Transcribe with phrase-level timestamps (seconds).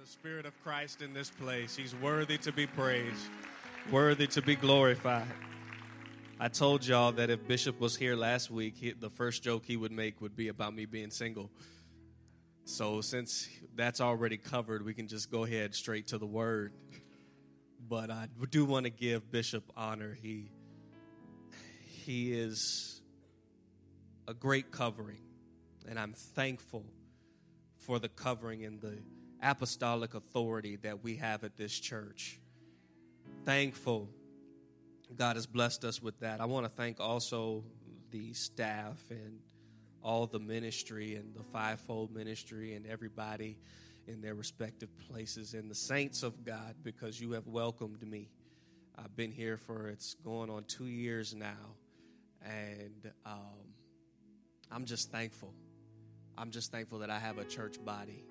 [0.00, 1.76] the Spirit of Christ in this place.
[1.76, 3.28] He's worthy to be praised,
[3.92, 5.26] worthy to be glorified.
[6.38, 9.76] I told y'all that if Bishop was here last week, he, the first joke he
[9.76, 11.50] would make would be about me being single.
[12.64, 16.72] So, since that's already covered, we can just go ahead straight to the word.
[17.86, 20.16] But I do want to give Bishop honor.
[20.22, 20.50] He
[21.84, 23.02] he is
[24.26, 25.20] a great covering,
[25.86, 26.86] and I'm thankful
[27.76, 28.96] for the covering and the
[29.42, 32.40] apostolic authority that we have at this church.
[33.44, 34.08] Thankful
[35.16, 36.40] God has blessed us with that.
[36.40, 37.64] I want to thank also
[38.10, 39.40] the staff and
[40.02, 43.58] all the ministry and the fivefold ministry and everybody
[44.06, 48.30] in their respective places and the saints of God because you have welcomed me.
[48.96, 51.74] I've been here for it's going on two years now,
[52.44, 53.74] and um,
[54.70, 55.54] I'm just thankful.
[56.36, 58.24] I'm just thankful that I have a church body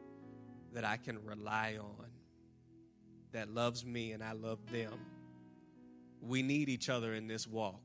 [0.73, 2.05] that I can rely on,
[3.31, 4.93] that loves me and I love them.
[6.21, 7.81] We need each other in this walk.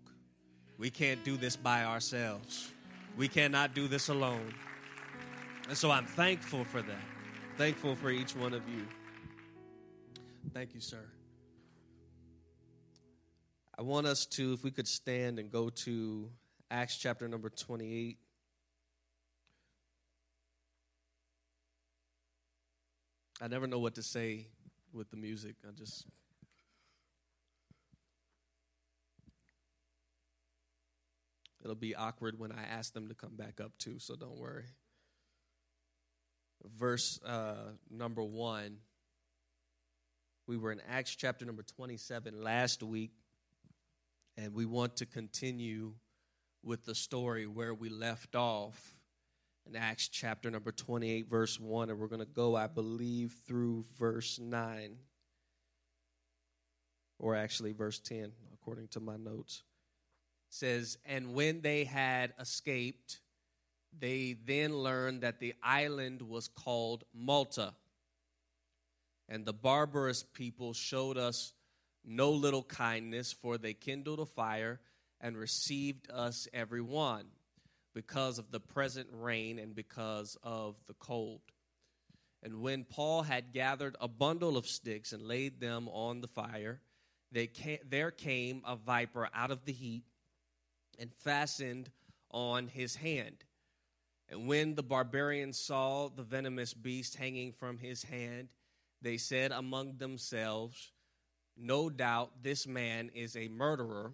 [0.78, 2.72] We can't do this by ourselves.
[3.16, 4.54] We cannot do this alone.
[5.68, 7.02] And so I'm thankful for that.
[7.56, 8.86] Thankful for each one of you.
[10.52, 11.04] Thank you, sir.
[13.78, 16.30] I want us to, if we could stand and go to
[16.70, 18.18] Acts chapter number 28.
[23.40, 24.46] I never know what to say
[24.92, 25.56] with the music.
[25.66, 26.06] I just.
[31.62, 34.66] It'll be awkward when I ask them to come back up too, so don't worry.
[36.78, 38.78] Verse uh, number one.
[40.46, 43.12] We were in Acts chapter number 27 last week,
[44.36, 45.94] and we want to continue
[46.62, 48.94] with the story where we left off
[49.66, 53.84] in Acts chapter number 28, verse 1, and we're going to go, I believe, through
[53.98, 54.96] verse 9,
[57.18, 59.62] or actually verse 10, according to my notes.
[60.50, 63.20] It says, And when they had escaped,
[63.98, 67.74] they then learned that the island was called Malta.
[69.28, 71.54] And the barbarous people showed us
[72.04, 74.80] no little kindness, for they kindled a fire
[75.20, 77.24] and received us every one
[77.94, 81.40] because of the present rain and because of the cold.
[82.42, 86.80] And when Paul had gathered a bundle of sticks and laid them on the fire,
[87.32, 90.04] there came a viper out of the heat
[90.98, 91.90] and fastened
[92.30, 93.44] on his hand.
[94.28, 98.48] And when the barbarians saw the venomous beast hanging from his hand,
[99.00, 100.92] they said among themselves,
[101.56, 104.12] No doubt this man is a murderer,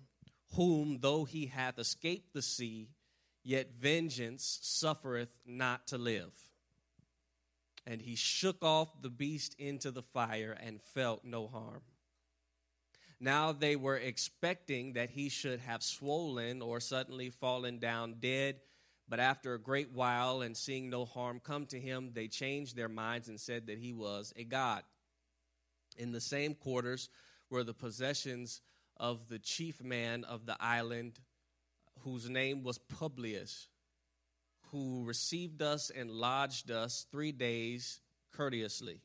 [0.55, 2.89] whom, though he hath escaped the sea,
[3.51, 6.33] yet vengeance suffereth not to live.
[7.85, 11.83] And he shook off the beast into the fire and felt no harm.
[13.19, 18.61] Now they were expecting that he should have swollen or suddenly fallen down dead.
[19.09, 22.89] But after a great while and seeing no harm come to him, they changed their
[22.89, 24.85] minds and said that he was a god.
[25.97, 27.09] In the same quarters
[27.51, 28.61] were the possessions
[28.97, 31.19] of the chief man of the island
[32.05, 33.69] whose name was Publius,
[34.71, 38.01] who received us and lodged us three days
[38.33, 39.01] courteously.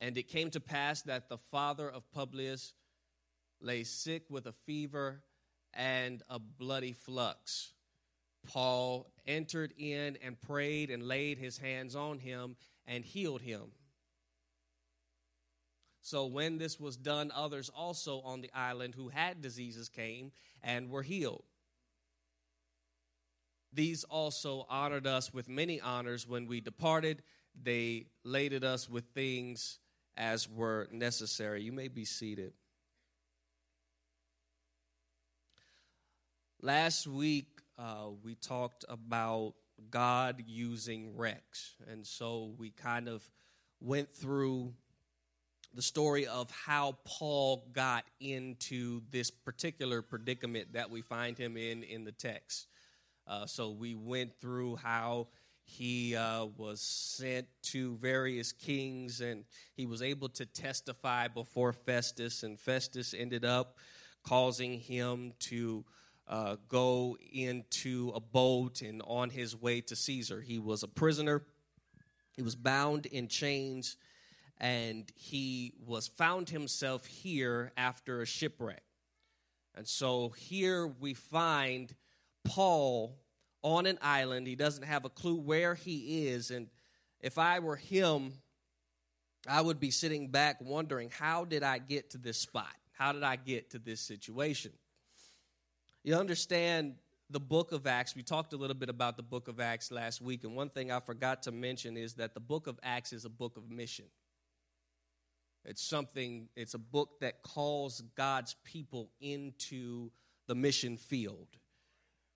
[0.00, 2.72] And it came to pass that the father of Publius
[3.60, 5.22] lay sick with a fever
[5.74, 7.72] and a bloody flux.
[8.46, 12.56] Paul entered in and prayed and laid his hands on him
[12.86, 13.72] and healed him.
[16.08, 20.32] So when this was done, others also on the island who had diseases came
[20.62, 21.44] and were healed.
[23.74, 27.22] These also honored us with many honors when we departed.
[27.62, 29.80] They laded us with things
[30.16, 31.60] as were necessary.
[31.62, 32.54] You may be seated.
[36.62, 39.56] Last week, uh, we talked about
[39.90, 41.74] God using wrecks.
[41.86, 43.30] And so we kind of
[43.78, 44.72] went through
[45.74, 51.82] the story of how Paul got into this particular predicament that we find him in
[51.82, 52.66] in the text.
[53.26, 55.28] Uh, so we went through how
[55.64, 59.44] he uh, was sent to various kings and
[59.74, 63.76] he was able to testify before Festus, and Festus ended up
[64.22, 65.84] causing him to
[66.26, 70.40] uh, go into a boat and on his way to Caesar.
[70.40, 71.42] He was a prisoner,
[72.34, 73.96] he was bound in chains
[74.60, 78.82] and he was found himself here after a shipwreck.
[79.74, 81.94] And so here we find
[82.44, 83.16] Paul
[83.62, 84.46] on an island.
[84.46, 86.50] He doesn't have a clue where he is.
[86.50, 86.68] And
[87.20, 88.32] if I were him,
[89.46, 92.74] I would be sitting back wondering, how did I get to this spot?
[92.92, 94.72] How did I get to this situation?
[96.02, 96.94] You understand
[97.30, 98.16] the book of Acts.
[98.16, 100.90] We talked a little bit about the book of Acts last week, and one thing
[100.90, 104.06] I forgot to mention is that the book of Acts is a book of mission.
[105.64, 110.10] It's something, it's a book that calls God's people into
[110.46, 111.48] the mission field.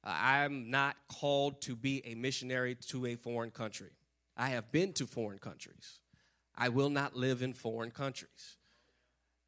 [0.04, 3.90] I'm not called to be a missionary to a foreign country.
[4.36, 6.00] I have been to foreign countries.
[6.56, 8.56] I will not live in foreign countries.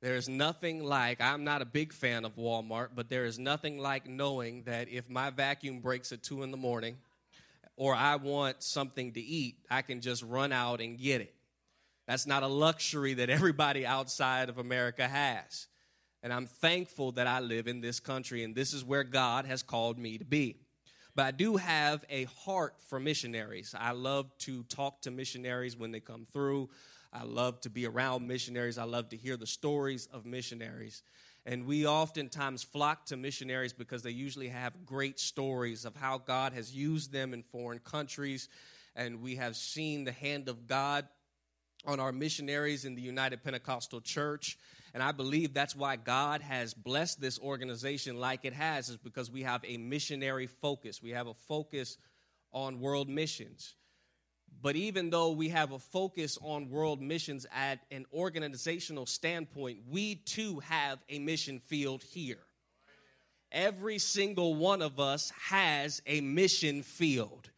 [0.01, 3.79] There is nothing like, I'm not a big fan of Walmart, but there is nothing
[3.79, 6.99] like knowing that if my vacuum breaks at 2 in the morning
[7.77, 11.35] or I want something to eat, I can just run out and get it.
[12.07, 15.67] That's not a luxury that everybody outside of America has.
[16.23, 19.63] And I'm thankful that I live in this country and this is where God has
[19.63, 20.57] called me to be.
[21.15, 23.75] But I do have a heart for missionaries.
[23.79, 26.71] I love to talk to missionaries when they come through.
[27.13, 28.79] I love to be around missionaries.
[28.79, 31.03] I love to hear the stories of missionaries.
[31.47, 36.53] And we oftentimes flock to missionaries because they usually have great stories of how God
[36.55, 38.49] has used them in foreign countries.
[38.97, 41.07] And we have seen the hand of God
[41.87, 44.59] on our missionaries in the United Pentecostal Church.
[44.93, 49.31] And I believe that's why God has blessed this organization like it has, is because
[49.31, 51.03] we have a missionary focus.
[51.03, 51.97] We have a focus
[52.53, 53.75] on world missions.
[54.63, 60.15] But even though we have a focus on world missions at an organizational standpoint, we
[60.15, 62.39] too have a mission field here.
[63.51, 67.51] Every single one of us has a mission field.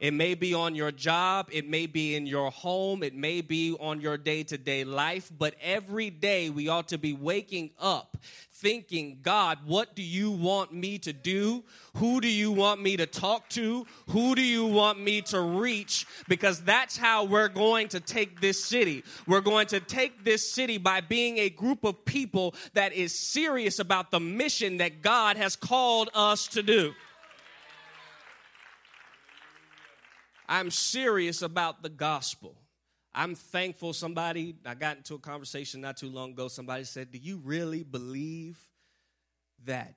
[0.00, 3.76] It may be on your job, it may be in your home, it may be
[3.78, 8.16] on your day to day life, but every day we ought to be waking up
[8.60, 11.64] thinking, God, what do you want me to do?
[11.96, 13.86] Who do you want me to talk to?
[14.10, 16.06] Who do you want me to reach?
[16.28, 19.02] Because that's how we're going to take this city.
[19.26, 23.78] We're going to take this city by being a group of people that is serious
[23.78, 26.92] about the mission that God has called us to do.
[30.50, 32.56] I'm serious about the gospel.
[33.14, 36.48] I'm thankful somebody, I got into a conversation not too long ago.
[36.48, 38.58] Somebody said, Do you really believe
[39.64, 39.94] that,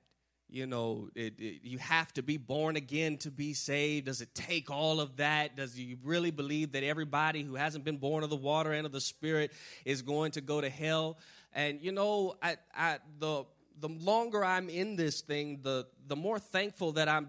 [0.48, 4.06] you know, it, it, you have to be born again to be saved?
[4.06, 5.56] Does it take all of that?
[5.56, 8.92] Does you really believe that everybody who hasn't been born of the water and of
[8.92, 9.50] the Spirit
[9.84, 11.18] is going to go to hell?
[11.52, 13.44] And, you know, I, I, the,
[13.80, 17.28] the longer I'm in this thing, the, the more thankful that I'm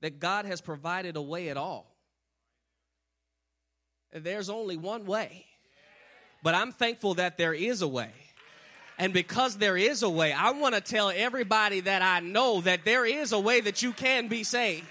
[0.00, 1.97] that God has provided a way at all.
[4.12, 5.44] There's only one way.
[6.42, 8.10] But I'm thankful that there is a way.
[8.98, 12.84] And because there is a way, I want to tell everybody that I know that
[12.84, 14.86] there is a way that you can be saved.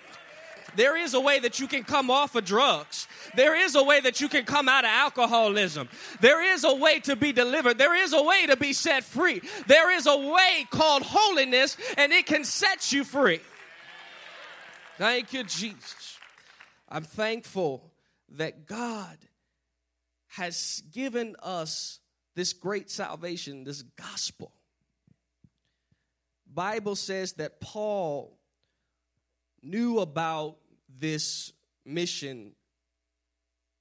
[0.75, 3.07] There is a way that you can come off of drugs.
[3.35, 5.89] There is a way that you can come out of alcoholism.
[6.21, 7.77] There is a way to be delivered.
[7.77, 9.41] There is a way to be set free.
[9.65, 13.39] There is a way called holiness, and it can set you free.
[14.97, 16.17] Thank you, Jesus.
[16.89, 17.81] I'm thankful
[18.29, 19.17] that God
[20.27, 21.99] has given us
[22.35, 24.51] this great salvation, this gospel.
[26.53, 28.37] Bible says that Paul
[29.61, 30.57] knew about
[30.99, 31.51] this
[31.85, 32.51] mission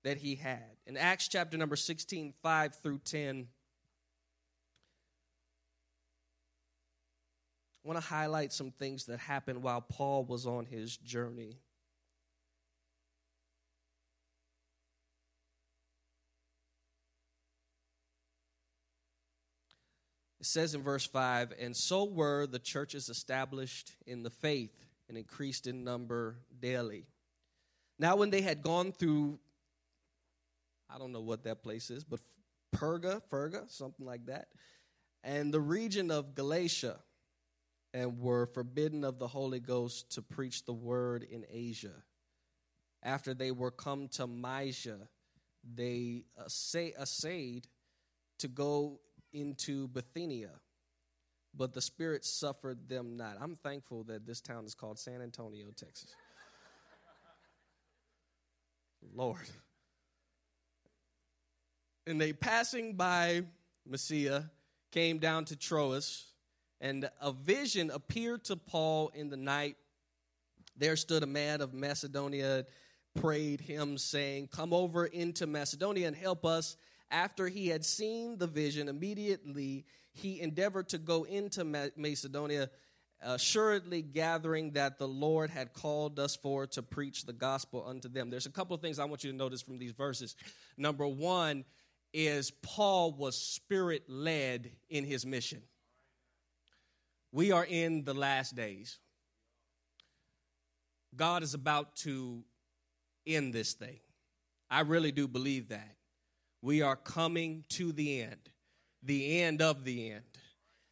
[0.04, 0.64] that he had.
[0.86, 3.48] In Acts chapter number 16, 5 through 10,
[7.84, 11.58] I want to highlight some things that happened while Paul was on his journey.
[20.46, 24.70] It says in verse 5 And so were the churches established in the faith
[25.08, 27.08] and increased in number daily.
[27.98, 29.40] Now, when they had gone through,
[30.88, 32.20] I don't know what that place is, but
[32.72, 34.46] Perga, Perga, something like that,
[35.24, 37.00] and the region of Galatia,
[37.92, 42.04] and were forbidden of the Holy Ghost to preach the word in Asia.
[43.02, 45.08] After they were come to Mysia,
[45.74, 47.66] they essayed
[48.38, 49.00] to go
[49.32, 50.50] into Bithynia,
[51.54, 53.36] but the Spirit suffered them not.
[53.40, 56.14] I'm thankful that this town is called San Antonio, Texas.
[59.14, 59.48] Lord.
[62.06, 63.42] And they passing by
[63.86, 64.50] Mysia
[64.92, 66.26] came down to Troas,
[66.80, 69.76] and a vision appeared to Paul in the night.
[70.76, 72.66] There stood a man of Macedonia,
[73.14, 76.76] prayed him, saying, Come over into Macedonia and help us
[77.10, 81.64] after he had seen the vision, immediately he endeavored to go into
[81.96, 82.70] Macedonia,
[83.20, 88.30] assuredly gathering that the Lord had called us for to preach the gospel unto them.
[88.30, 90.36] There's a couple of things I want you to notice from these verses.
[90.76, 91.64] Number one,
[92.12, 95.62] is Paul was spirit led in his mission.
[97.30, 98.98] We are in the last days.
[101.14, 102.42] God is about to
[103.26, 104.00] end this thing.
[104.70, 105.95] I really do believe that.
[106.66, 108.40] We are coming to the end,
[109.00, 110.24] the end of the end.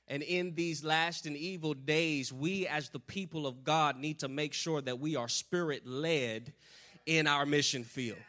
[0.07, 4.29] And in these last and evil days, we as the people of God need to
[4.29, 6.53] make sure that we are spirit led
[7.07, 8.21] in our mission field.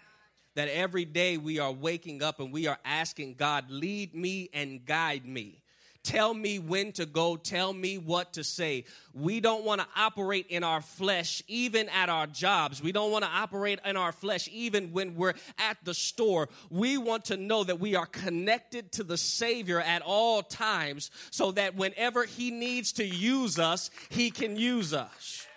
[0.55, 4.83] That every day we are waking up and we are asking God, lead me and
[4.83, 5.61] guide me.
[6.05, 7.35] Tell me when to go.
[7.35, 8.85] Tell me what to say.
[9.15, 12.81] We don't want to operate in our flesh, even at our jobs.
[12.81, 16.47] We don't want to operate in our flesh, even when we're at the store.
[16.69, 21.51] We want to know that we are connected to the Savior at all times so
[21.53, 25.47] that whenever He needs to use us, He can use us.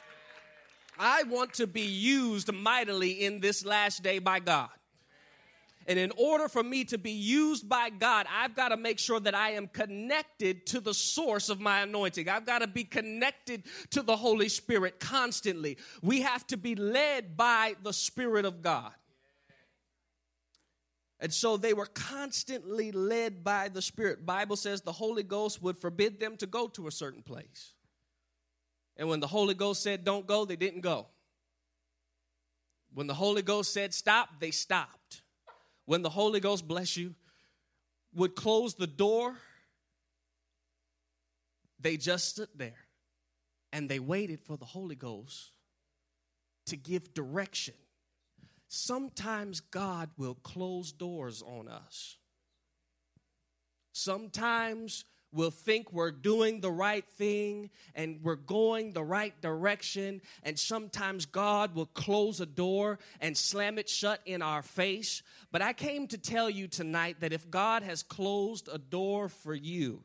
[0.99, 4.71] I want to be used mightily in this last day by God.
[5.89, 9.19] And in order for me to be used by God, I've got to make sure
[9.21, 12.29] that I am connected to the source of my anointing.
[12.29, 15.79] I've got to be connected to the Holy Spirit constantly.
[16.03, 18.93] We have to be led by the Spirit of God.
[21.21, 24.27] And so they were constantly led by the Spirit.
[24.27, 27.73] Bible says the Holy Ghost would forbid them to go to a certain place.
[28.99, 31.07] And when the Holy Ghost said don't go, they didn't go.
[32.93, 34.98] When the Holy Ghost said stop, they stopped
[35.89, 37.15] when the Holy Ghost, bless you,
[38.15, 39.35] would close the door,
[41.81, 42.85] they just stood there
[43.73, 45.51] and they waited for the Holy Ghost
[46.67, 47.73] to give direction.
[48.69, 52.19] Sometimes God will close doors on us.
[53.95, 60.21] Sometimes we'll think we're doing the right thing and we're going the right direction.
[60.43, 65.23] And sometimes God will close a door and slam it shut in our face.
[65.53, 69.55] But I came to tell you tonight that if God has closed a door for
[69.55, 70.03] you,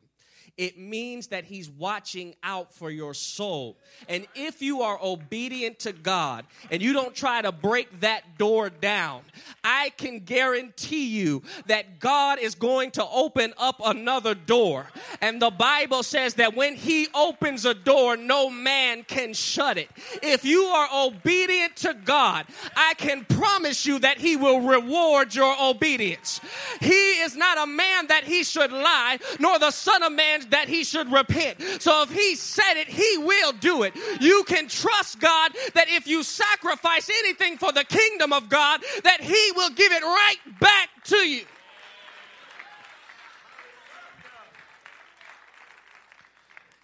[0.56, 3.76] it means that He's watching out for your soul.
[4.08, 8.70] And if you are obedient to God and you don't try to break that door
[8.70, 9.22] down,
[9.64, 14.86] I can guarantee you that God is going to open up another door.
[15.20, 19.90] And the Bible says that when He opens a door, no man can shut it.
[20.22, 22.46] If you are obedient to God,
[22.76, 26.40] I can promise you that He will reward your obedience.
[26.80, 30.68] He is not a man that He should lie, nor the Son of Man that
[30.68, 31.60] he should repent.
[31.80, 33.94] So if he said it, he will do it.
[34.20, 39.20] You can trust God that if you sacrifice anything for the kingdom of God, that
[39.20, 41.44] he will give it right back to you.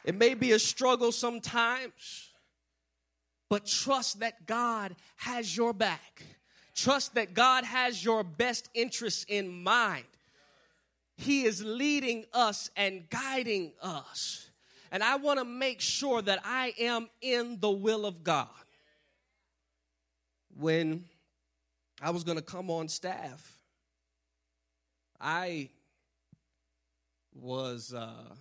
[0.04, 2.30] It may be a struggle sometimes,
[3.48, 6.22] but trust that God has your back.
[6.74, 10.04] Trust that God has your best interests in mind.
[11.20, 14.48] He is leading us and guiding us.
[14.90, 18.48] And I want to make sure that I am in the will of God.
[20.56, 21.04] When
[22.00, 23.52] I was going to come on staff,
[25.20, 25.68] I
[27.34, 28.34] was uh,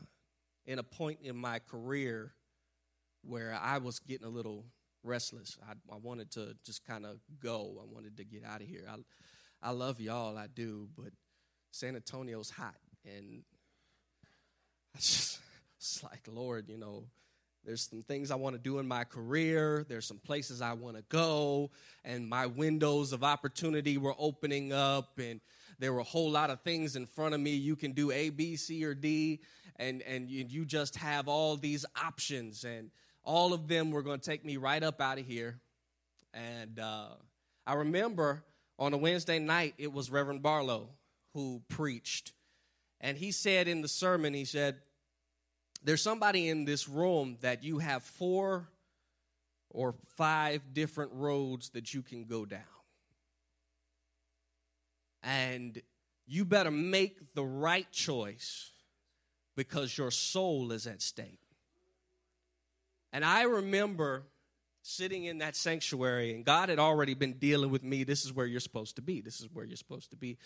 [0.65, 2.31] in a point in my career
[3.23, 4.63] where I was getting a little
[5.03, 5.57] restless.
[5.69, 7.77] I, I wanted to just kind of go.
[7.81, 8.85] I wanted to get out of here.
[8.89, 8.95] I,
[9.61, 11.11] I love y'all, I do, but
[11.71, 12.75] San Antonio's hot.
[13.05, 13.43] And
[14.95, 15.39] I just,
[15.77, 17.05] it's like, Lord, you know,
[17.65, 19.85] there's some things I want to do in my career.
[19.87, 21.71] There's some places I want to go.
[22.03, 25.19] And my windows of opportunity were opening up.
[25.19, 25.41] And
[25.77, 27.51] there were a whole lot of things in front of me.
[27.51, 29.41] You can do A, B, C, or D.
[29.75, 32.63] And, and you, just have all these options.
[32.63, 32.91] And
[33.23, 35.59] all of them were going to take me right up out of here.
[36.33, 37.09] And uh,
[37.67, 38.43] I remember
[38.77, 40.89] on a Wednesday night, it was Reverend Barlow
[41.39, 42.33] who preached.
[42.99, 44.75] And he said in the sermon, he said,
[45.83, 48.67] There's somebody in this room that you have four
[49.69, 52.59] or five different roads that you can go down.
[55.23, 55.81] And
[56.27, 58.71] you better make the right choice
[59.55, 61.39] because your soul is at stake.
[63.13, 64.23] And I remember
[64.81, 68.03] sitting in that sanctuary, and God had already been dealing with me.
[68.03, 69.21] This is where you're supposed to be.
[69.21, 70.37] This is where you're supposed to be.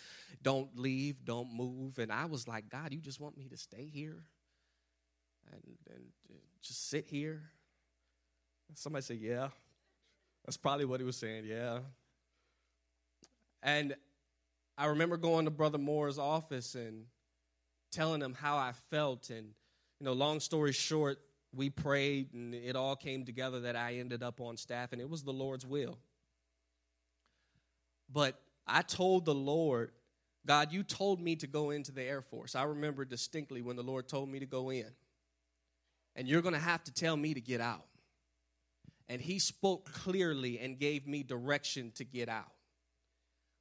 [0.41, 1.99] Don't leave, don't move.
[1.99, 4.23] And I was like, God, you just want me to stay here
[5.51, 5.61] and,
[5.93, 6.03] and
[6.61, 7.41] just sit here?
[8.75, 9.49] Somebody said, Yeah.
[10.45, 11.79] That's probably what he was saying, yeah.
[13.61, 13.95] And
[14.77, 17.05] I remember going to Brother Moore's office and
[17.91, 19.29] telling him how I felt.
[19.29, 19.53] And,
[19.99, 21.19] you know, long story short,
[21.55, 25.09] we prayed and it all came together that I ended up on staff, and it
[25.09, 25.97] was the Lord's will.
[28.11, 29.91] But I told the Lord
[30.45, 32.55] God, you told me to go into the Air Force.
[32.55, 34.87] I remember distinctly when the Lord told me to go in.
[36.15, 37.85] And you're going to have to tell me to get out.
[39.07, 42.51] And He spoke clearly and gave me direction to get out.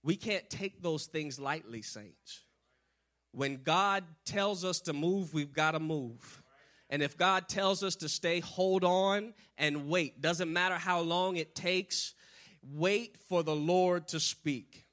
[0.03, 2.41] We can't take those things lightly, saints.
[3.31, 6.42] When God tells us to move, we've got to move.
[6.93, 10.21] And if God tells us to stay, hold on and wait.
[10.21, 12.13] Doesn't matter how long it takes,
[12.63, 14.85] wait for the Lord to speak.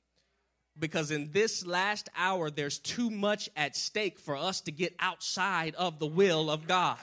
[0.79, 5.75] Because in this last hour, there's too much at stake for us to get outside
[5.75, 6.97] of the will of God.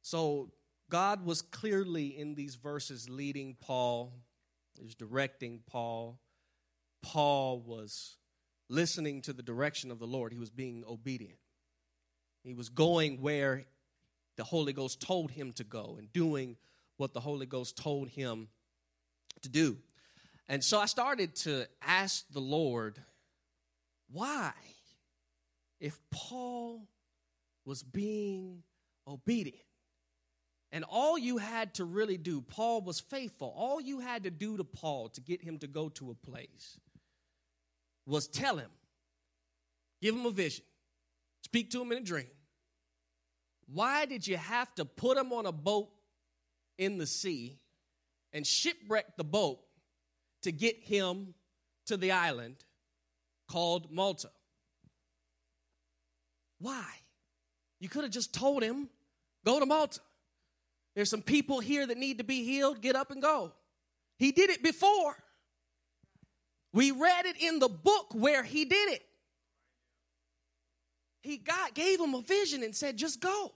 [0.00, 0.52] So,
[0.88, 4.14] God was clearly in these verses leading Paul,
[4.82, 6.18] was directing Paul.
[7.12, 8.16] Paul was
[8.68, 11.38] listening to the direction of the Lord, he was being obedient.
[12.42, 13.64] He was going where
[14.36, 16.56] the Holy Ghost told him to go and doing
[16.96, 18.48] what the Holy Ghost told him
[19.42, 19.76] to do.
[20.48, 22.98] And so I started to ask the Lord,
[24.10, 24.52] why,
[25.80, 26.88] if Paul
[27.64, 28.64] was being
[29.06, 29.62] obedient,
[30.72, 33.54] and all you had to really do, Paul was faithful.
[33.56, 36.80] All you had to do to Paul to get him to go to a place
[38.06, 38.70] was tell him,
[40.00, 40.64] give him a vision,
[41.42, 42.26] speak to him in a dream.
[43.66, 45.88] Why did you have to put him on a boat
[46.78, 47.58] in the sea
[48.32, 49.58] and shipwreck the boat
[50.42, 51.34] to get him
[51.86, 52.56] to the island
[53.48, 54.30] called Malta?
[56.60, 56.86] Why?
[57.80, 58.88] You could have just told him,
[59.44, 60.00] go to Malta.
[60.94, 62.80] There's some people here that need to be healed.
[62.80, 63.52] Get up and go.
[64.16, 65.16] He did it before.
[66.76, 69.02] We read it in the book where he did it.
[71.22, 73.54] He got gave him a vision and said, "Just go."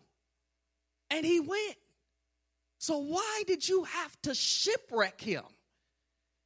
[1.10, 1.76] And he went.
[2.78, 5.44] So why did you have to shipwreck him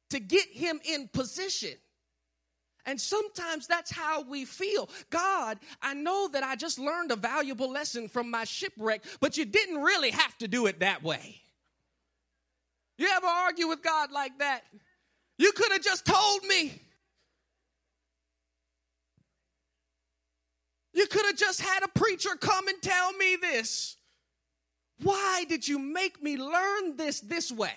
[0.09, 1.75] to get him in position?
[2.85, 4.89] And sometimes that's how we feel.
[5.09, 9.45] God, I know that I just learned a valuable lesson from my shipwreck, but you
[9.45, 11.41] didn't really have to do it that way.
[12.97, 14.65] You ever argue with God like that?
[15.37, 16.81] You could have just told me.
[20.93, 23.97] You could have just had a preacher come and tell me this.
[25.01, 27.73] Why did you make me learn this this way?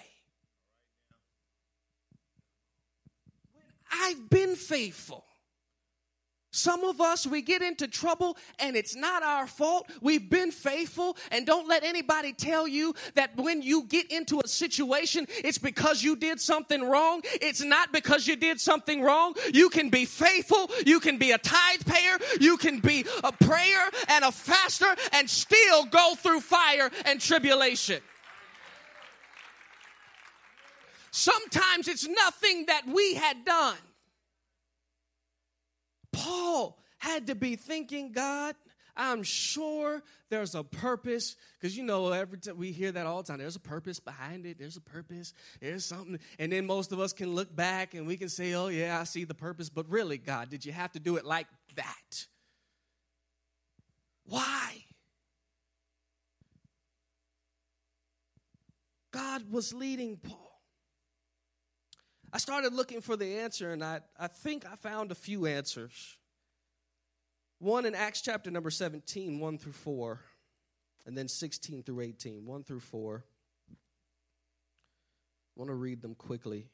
[3.90, 5.24] I've been faithful.
[6.58, 9.88] Some of us, we get into trouble and it's not our fault.
[10.02, 14.48] We've been faithful and don't let anybody tell you that when you get into a
[14.48, 17.20] situation, it's because you did something wrong.
[17.40, 19.36] It's not because you did something wrong.
[19.54, 20.68] You can be faithful.
[20.84, 22.18] You can be a tithe payer.
[22.40, 28.00] You can be a prayer and a faster and still go through fire and tribulation.
[31.12, 33.76] Sometimes it's nothing that we had done.
[36.12, 38.54] Paul had to be thinking, God,
[38.98, 43.28] I'm sure there's a purpose because you know every time we hear that all the
[43.28, 43.38] time.
[43.38, 44.58] There's a purpose behind it.
[44.58, 45.32] There's a purpose.
[45.60, 48.66] There's something, and then most of us can look back and we can say, "Oh
[48.66, 51.46] yeah, I see the purpose." But really, God, did you have to do it like
[51.76, 52.26] that?
[54.24, 54.84] Why?
[59.12, 60.47] God was leading Paul.
[62.32, 66.18] I started looking for the answer, and I, I think I found a few answers.
[67.58, 70.20] One in Acts chapter number 17, 1 through 4,
[71.06, 73.24] and then 16 through 18, 1 through 4.
[73.70, 73.74] I
[75.56, 76.66] want to read them quickly.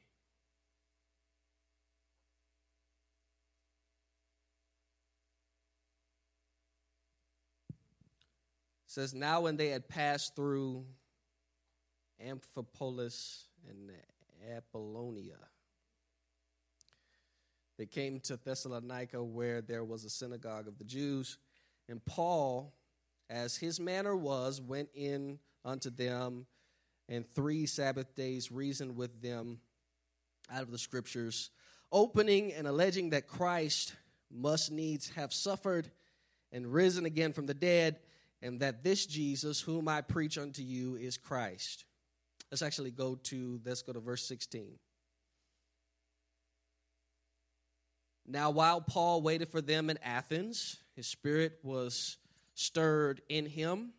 [7.71, 7.77] It
[8.89, 10.85] says, Now when they had passed through
[12.21, 13.91] Amphipolis and
[14.57, 15.39] Apollonia.
[17.79, 21.39] They came to Thessalonica, where there was a synagogue of the Jews.
[21.89, 22.73] And Paul,
[23.29, 26.47] as his manner was, went in unto them,
[27.09, 29.61] and three Sabbath days reasoned with them
[30.53, 31.51] out of the scriptures,
[31.91, 33.95] opening and alleging that Christ
[34.31, 35.91] must needs have suffered
[36.53, 37.99] and risen again from the dead,
[38.41, 41.85] and that this Jesus, whom I preach unto you, is Christ.
[42.55, 44.79] Let's actually go to, let's go to verse 16.
[48.29, 52.17] Now, while Paul waited for them in Athens, his spirit was
[52.55, 53.91] stirred in him.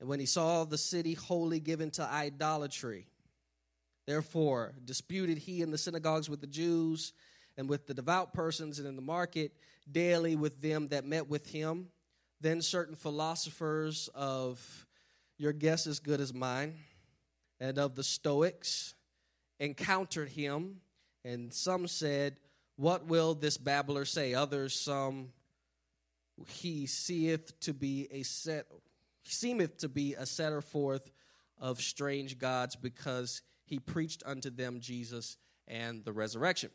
[0.00, 3.06] And when he saw the city wholly given to idolatry,
[4.06, 7.12] therefore disputed he in the synagogues with the Jews
[7.58, 9.52] and with the devout persons and in the market
[9.92, 11.88] daily with them that met with him.
[12.40, 14.86] Then certain philosophers of
[15.36, 16.78] your guess as good as mine
[17.60, 18.94] and of the Stoics
[19.60, 20.80] encountered him,
[21.24, 22.36] and some said,
[22.76, 24.34] What will this babbler say?
[24.34, 25.30] Others, some,
[26.46, 28.66] he seeth to be a set,
[29.24, 31.10] seemeth to be a setter forth
[31.58, 36.70] of strange gods, because he preached unto them Jesus and the resurrection.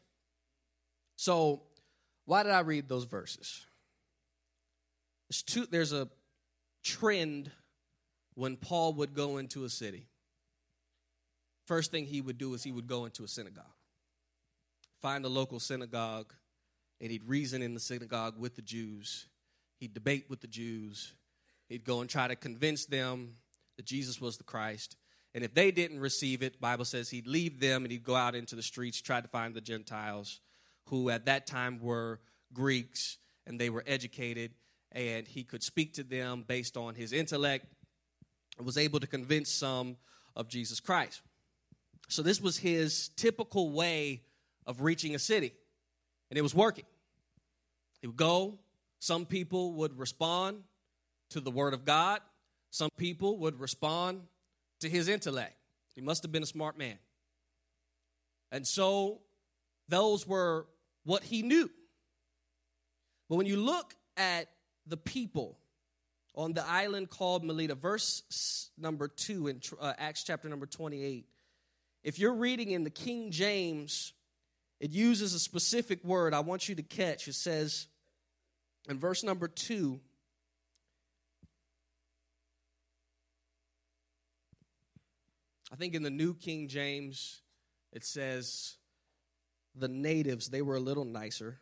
[1.15, 1.63] So,
[2.25, 3.65] why did I read those verses?
[5.29, 6.09] There's, there's a
[6.83, 7.51] trend
[8.35, 10.07] when Paul would go into a city.
[11.65, 13.63] First thing he would do is he would go into a synagogue,
[15.01, 16.33] find a local synagogue,
[16.99, 19.27] and he'd reason in the synagogue with the Jews.
[19.79, 21.13] He'd debate with the Jews.
[21.69, 23.35] He'd go and try to convince them
[23.77, 24.95] that Jesus was the Christ.
[25.33, 28.35] And if they didn't receive it, Bible says he'd leave them and he'd go out
[28.35, 30.41] into the streets, try to find the Gentiles
[30.87, 32.19] who at that time were
[32.53, 34.51] Greeks and they were educated,
[34.91, 37.65] and he could speak to them based on his intellect
[38.59, 39.97] was able to convince some
[40.35, 41.21] of Jesus Christ.
[42.07, 44.21] So, this was his typical way
[44.65, 45.53] of reaching a city,
[46.29, 46.85] and it was working.
[48.01, 48.59] He would go,
[48.99, 50.63] some people would respond
[51.31, 52.19] to the word of God,
[52.69, 54.21] some people would respond
[54.81, 55.55] to his intellect.
[55.95, 56.97] He must have been a smart man.
[58.51, 59.21] And so,
[59.89, 60.67] those were
[61.03, 61.69] what he knew.
[63.29, 64.47] But when you look at
[64.85, 65.57] the people
[66.35, 71.25] on the island called Melita, verse number 2 in uh, Acts chapter number 28,
[72.03, 74.13] if you're reading in the King James,
[74.79, 77.27] it uses a specific word I want you to catch.
[77.27, 77.87] It says
[78.89, 79.99] in verse number 2,
[85.71, 87.41] I think in the New King James,
[87.91, 88.75] it says,
[89.75, 91.59] the natives, they were a little nicer.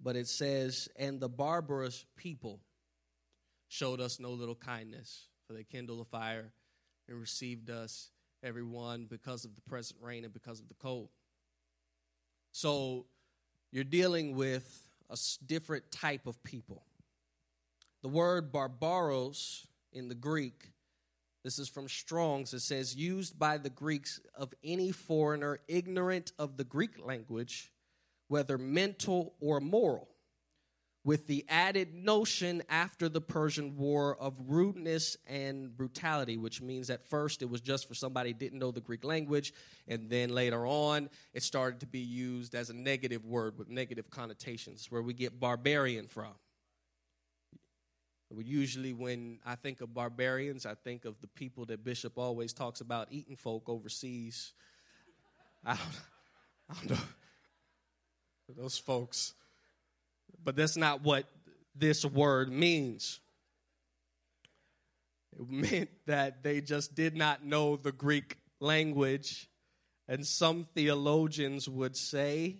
[0.00, 2.60] But it says, and the barbarous people
[3.68, 6.52] showed us no little kindness, for they kindled a fire
[7.08, 8.10] and received us,
[8.42, 11.08] everyone, because of the present rain and because of the cold.
[12.52, 13.06] So
[13.72, 16.82] you're dealing with a different type of people.
[18.02, 20.70] The word barbaros in the Greek
[21.42, 22.52] this is from Strong's.
[22.52, 27.72] It says, used by the Greeks of any foreigner ignorant of the Greek language,
[28.28, 30.08] whether mental or moral,
[31.02, 37.08] with the added notion after the Persian War of rudeness and brutality, which means at
[37.08, 39.54] first it was just for somebody didn't know the Greek language,
[39.88, 44.10] and then later on it started to be used as a negative word with negative
[44.10, 46.34] connotations, where we get barbarian from.
[48.36, 52.80] Usually, when I think of barbarians, I think of the people that Bishop always talks
[52.80, 54.52] about eating folk overseas.
[55.64, 56.00] I don't,
[56.70, 57.04] I don't know
[58.56, 59.34] those folks,
[60.42, 61.26] but that's not what
[61.74, 63.20] this word means.
[65.38, 69.48] It meant that they just did not know the Greek language,
[70.08, 72.58] and some theologians would say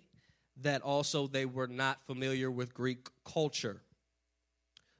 [0.62, 3.82] that also they were not familiar with Greek culture.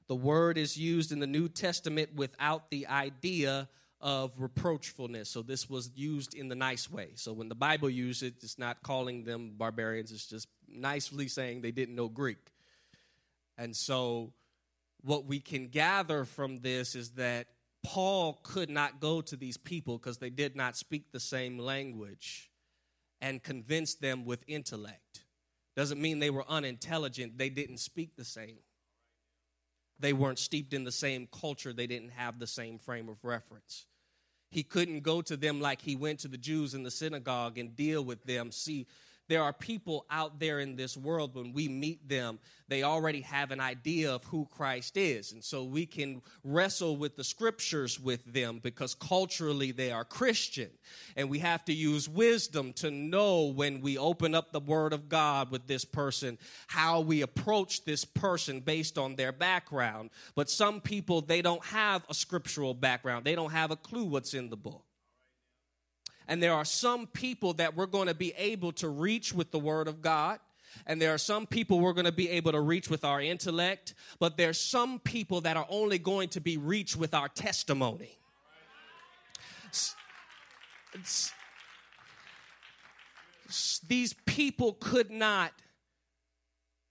[0.07, 3.69] The word is used in the New Testament without the idea
[4.01, 5.29] of reproachfulness.
[5.29, 7.11] So this was used in the nice way.
[7.15, 11.61] So when the Bible used it, it's not calling them barbarians, it's just nicely saying
[11.61, 12.39] they didn't know Greek.
[13.61, 14.33] And so
[15.01, 17.47] what we can gather from this is that
[17.83, 22.51] Paul could not go to these people because they did not speak the same language
[23.19, 25.25] and convince them with intellect.
[25.75, 28.57] Doesn't mean they were unintelligent, they didn't speak the same
[30.01, 33.85] they weren't steeped in the same culture, they didn't have the same frame of reference.
[34.49, 37.75] He couldn't go to them like he went to the Jews in the synagogue and
[37.75, 38.51] deal with them.
[38.51, 38.87] See,
[39.31, 43.51] there are people out there in this world, when we meet them, they already have
[43.51, 45.31] an idea of who Christ is.
[45.31, 50.69] And so we can wrestle with the scriptures with them because culturally they are Christian.
[51.15, 55.07] And we have to use wisdom to know when we open up the Word of
[55.07, 60.09] God with this person, how we approach this person based on their background.
[60.35, 64.33] But some people, they don't have a scriptural background, they don't have a clue what's
[64.33, 64.83] in the book.
[66.31, 69.59] And there are some people that we're going to be able to reach with the
[69.59, 70.39] Word of God.
[70.87, 73.95] And there are some people we're going to be able to reach with our intellect.
[74.17, 78.17] But there's some people that are only going to be reached with our testimony.
[83.89, 85.51] these people could not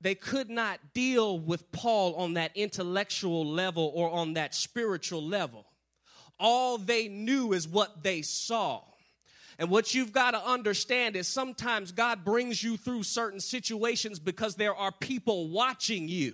[0.03, 5.65] they could not deal with Paul on that intellectual level or on that spiritual level.
[6.39, 8.83] All they knew is what they saw.
[9.61, 14.55] And what you've got to understand is sometimes God brings you through certain situations because
[14.55, 16.33] there are people watching you.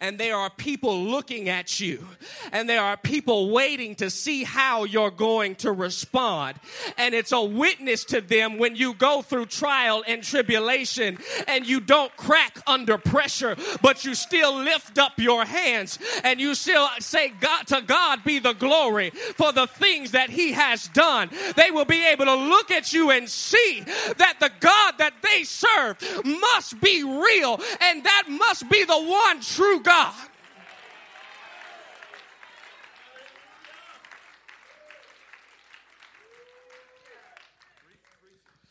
[0.00, 2.06] And there are people looking at you,
[2.52, 6.58] and there are people waiting to see how you're going to respond.
[6.98, 11.80] And it's a witness to them when you go through trial and tribulation and you
[11.80, 17.32] don't crack under pressure, but you still lift up your hands and you still say,
[17.40, 21.30] God, to God be the glory for the things that He has done.
[21.56, 23.82] They will be able to look at you and see
[24.16, 29.40] that the God that they serve must be real and that must be the one
[29.40, 30.14] true God.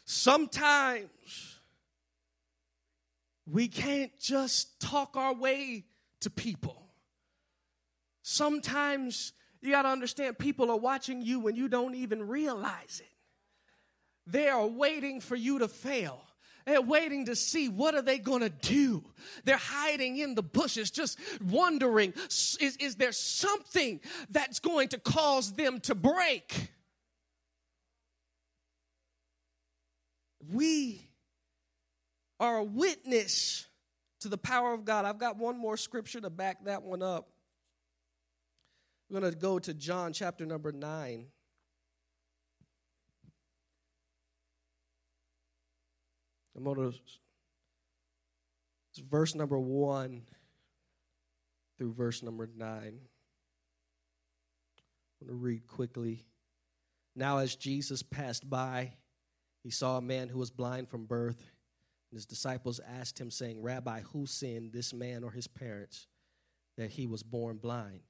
[0.06, 1.60] Sometimes
[3.46, 5.84] we can't just talk our way
[6.22, 6.78] to people.
[8.22, 13.12] Sometimes you got to understand people are watching you when you don't even realize it.
[14.26, 16.22] They are waiting for you to fail.
[16.66, 19.04] They're waiting to see what are they going to do.
[19.44, 24.00] They're hiding in the bushes, just wondering is, is there something
[24.30, 26.72] that's going to cause them to break?
[30.52, 31.10] We
[32.40, 33.68] are a witness
[34.22, 35.06] to the power of God.
[35.06, 37.30] I've got one more scripture to back that one up.
[39.10, 41.28] We're going to go to John chapter number 9.
[46.56, 46.94] I'm going to
[49.10, 50.22] verse number 1
[51.78, 52.68] through verse number 9.
[52.68, 52.98] I'm
[55.20, 56.26] going to read quickly.
[57.16, 58.94] Now, as Jesus passed by,
[59.64, 61.40] he saw a man who was blind from birth.
[62.12, 66.08] And his disciples asked him, saying, Rabbi, who sinned, this man or his parents,
[66.78, 68.02] that he was born blind?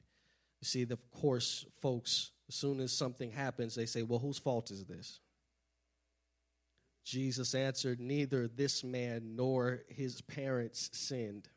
[0.62, 4.71] You see, of course, folks, as soon as something happens, they say, Well, whose fault
[4.71, 5.19] is this?
[7.03, 11.49] Jesus answered, Neither this man nor his parents sinned,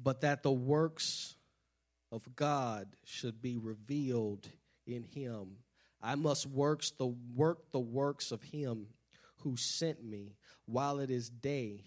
[0.00, 1.34] but that the works
[2.12, 4.48] of God should be revealed
[4.86, 5.56] in him.
[6.00, 8.86] I must works the work the works of him
[9.38, 11.84] who sent me while it is day.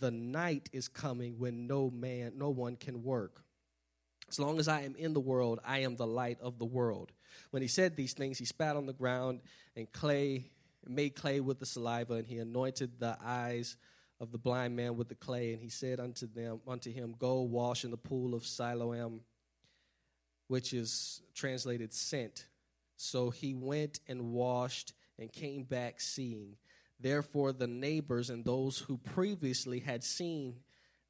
[0.00, 3.44] The night is coming when no man no one can work.
[4.28, 7.12] As long as I am in the world, I am the light of the world.
[7.50, 9.40] When he said these things, he spat on the ground
[9.76, 10.50] and clay
[10.88, 13.76] made clay with the saliva, and he anointed the eyes
[14.20, 17.42] of the blind man with the clay, and he said unto them unto him, Go
[17.42, 19.20] wash in the pool of Siloam,
[20.48, 22.46] which is translated sent.
[22.96, 26.56] So he went and washed and came back seeing.
[27.00, 30.60] Therefore the neighbors and those who previously had seen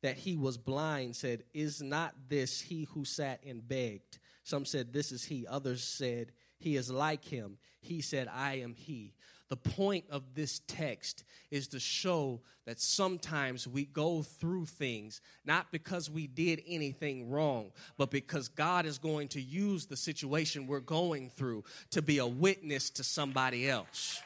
[0.02, 4.18] that he was blind said, Is not this he who sat and begged?
[4.42, 5.46] Some said, This is he.
[5.46, 7.58] Others said, He is like him.
[7.80, 9.14] He said, I am he.
[9.50, 15.70] The point of this text is to show that sometimes we go through things not
[15.70, 20.80] because we did anything wrong, but because God is going to use the situation we're
[20.80, 24.22] going through to be a witness to somebody else.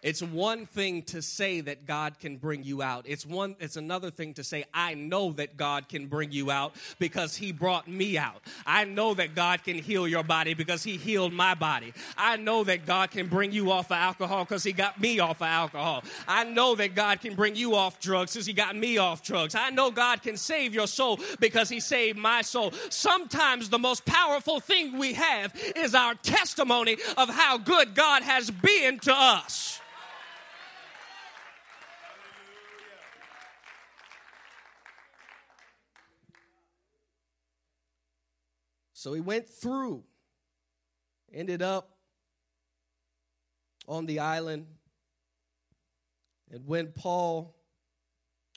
[0.00, 3.04] It's one thing to say that God can bring you out.
[3.08, 6.76] It's one it's another thing to say I know that God can bring you out
[7.00, 8.40] because he brought me out.
[8.64, 11.92] I know that God can heal your body because he healed my body.
[12.16, 15.40] I know that God can bring you off of alcohol because he got me off
[15.42, 16.04] of alcohol.
[16.28, 19.56] I know that God can bring you off drugs because he got me off drugs.
[19.56, 22.72] I know God can save your soul because he saved my soul.
[22.90, 28.48] Sometimes the most powerful thing we have is our testimony of how good God has
[28.48, 29.80] been to us.
[39.08, 40.04] So he went through,
[41.32, 41.96] ended up
[43.86, 44.66] on the island.
[46.50, 47.56] And when Paul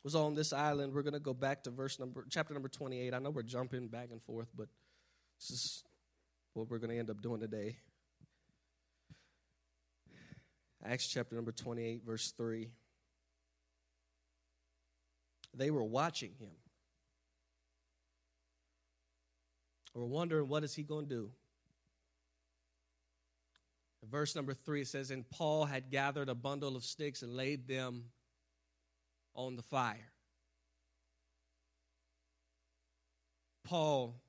[0.04, 3.14] was on this island, we're going to go back to verse number, chapter number 28.
[3.14, 4.68] I know we're jumping back and forth, but
[5.40, 5.84] this is
[6.54, 7.78] what we're going to end up doing today.
[10.86, 12.68] Acts chapter number 28, verse 3.
[15.54, 16.52] They were watching him.
[19.93, 21.32] We're wondering what is he going to do?
[24.10, 28.06] Verse number three says, And Paul had gathered a bundle of sticks and laid them
[29.36, 30.12] on the fire.
[33.63, 34.19] Paul,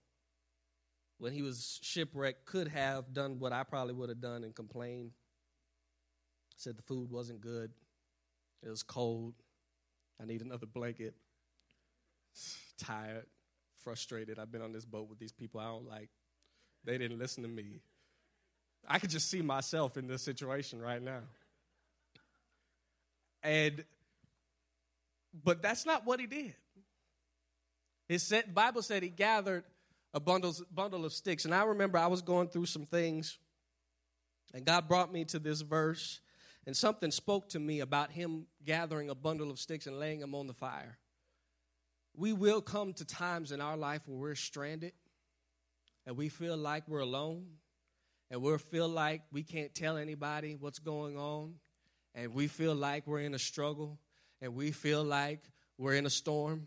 [1.19, 5.13] when he was shipwrecked, could have done what I probably would have done and complained.
[6.57, 7.73] Said the food wasn't good,
[8.63, 9.35] it was cold,
[10.21, 11.15] I need another blanket,
[12.79, 13.27] tired
[13.85, 14.39] frustrated.
[14.39, 16.09] I've been on this boat with these people I don't like.
[16.85, 17.81] They didn't listen to me.
[18.89, 21.21] I could just see myself in this situation right now.
[23.43, 23.85] And
[25.45, 26.55] But that's not what he did.
[28.09, 29.65] It said, Bible said he gathered
[30.13, 31.45] a bundle, bundle of sticks.
[31.45, 33.39] And I remember I was going through some things,
[34.53, 36.21] and God brought me to this verse,
[36.67, 40.35] and something spoke to me about him gathering a bundle of sticks and laying them
[40.35, 40.99] on the fire.
[42.15, 44.93] We will come to times in our life where we're stranded
[46.07, 47.47] and we feel like we're alone
[48.31, 51.55] and we feel like we can't tell anybody what's going on
[52.15, 53.99] and we feel like we're in a struggle
[54.41, 55.41] and we feel like
[55.79, 56.67] we're in a storm.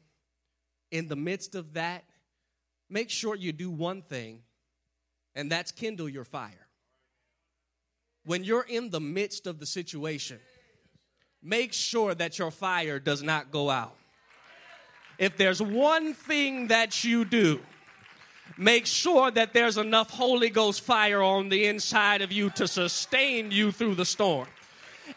[0.91, 2.03] In the midst of that,
[2.89, 4.41] make sure you do one thing,
[5.35, 6.67] and that's kindle your fire.
[8.25, 10.39] When you're in the midst of the situation,
[11.43, 13.95] make sure that your fire does not go out.
[15.17, 17.61] If there's one thing that you do,
[18.57, 23.51] make sure that there's enough Holy Ghost fire on the inside of you to sustain
[23.51, 24.47] you through the storm.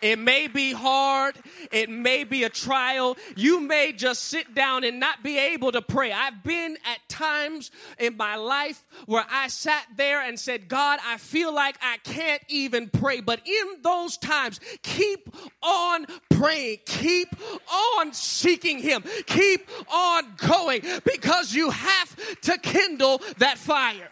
[0.01, 1.37] It may be hard.
[1.71, 3.17] It may be a trial.
[3.37, 6.13] You may just sit down and not be able to pray.
[6.13, 11.17] I've been at times in my life where I sat there and said, God, I
[11.19, 13.21] feel like I can't even pray.
[13.21, 15.29] But in those times, keep
[15.63, 16.79] on praying.
[16.87, 17.37] Keep
[17.73, 19.03] on seeking Him.
[19.27, 24.11] Keep on going because you have to kindle that fire.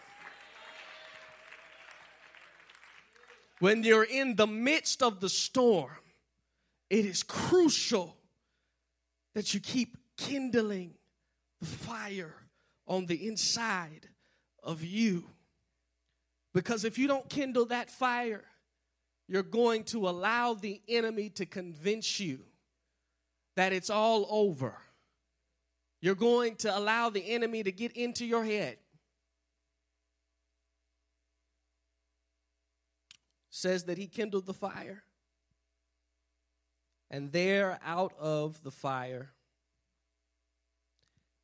[3.59, 5.97] When you're in the midst of the storm,
[6.89, 8.15] it is crucial
[9.33, 10.93] that you keep kindling
[11.59, 12.35] the fire
[12.87, 14.07] on the inside
[14.63, 15.25] of you.
[16.53, 18.43] Because if you don't kindle that fire,
[19.27, 22.39] you're going to allow the enemy to convince you
[23.55, 24.75] that it's all over.
[25.99, 28.77] You're going to allow the enemy to get into your head
[33.57, 35.03] says that he kindled the fire.
[37.09, 39.31] And there out of the fire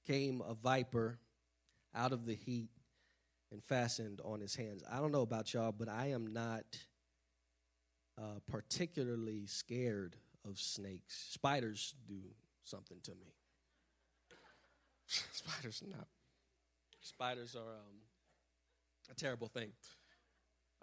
[0.06, 1.18] came a viper
[1.96, 2.70] out of the heat
[3.52, 4.84] and fastened on his hands.
[4.92, 6.66] I don't know about y'all, but I am not
[8.18, 10.16] uh, particularly scared
[10.48, 11.30] of snakes.
[11.32, 12.20] Spiders do
[12.64, 13.34] something to me.
[15.08, 16.08] Spiders not.
[17.02, 18.02] Spiders are um,
[19.10, 19.72] a terrible thing.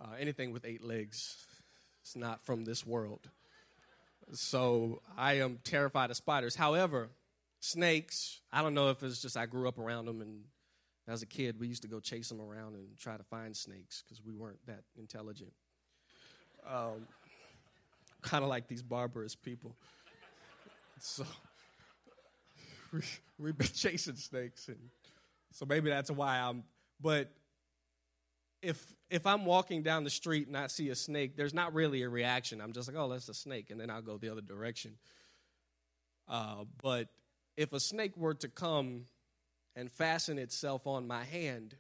[0.01, 1.37] Uh, anything with eight legs
[2.07, 3.29] is not from this world.
[4.33, 6.57] So I am terrified of spiders.
[6.57, 7.11] However,
[7.59, 10.45] snakes, I don't know if it's just I grew up around them and
[11.07, 14.03] as a kid we used to go chase them around and try to find snakes
[14.03, 15.53] because we weren't that intelligent.
[16.67, 17.07] Um,
[18.23, 19.77] kind of like these barbarous people.
[21.01, 21.25] So
[22.93, 23.01] we,
[23.39, 24.79] we've been chasing snakes and
[25.53, 26.63] so maybe that's why I'm
[27.03, 27.29] but
[28.63, 32.03] if if I'm walking down the street and I see a snake, there's not really
[32.03, 32.61] a reaction.
[32.61, 34.97] I'm just like, oh, that's a snake, and then I'll go the other direction.
[36.29, 37.09] Uh, but
[37.57, 39.07] if a snake were to come
[39.75, 41.75] and fasten itself on my hand,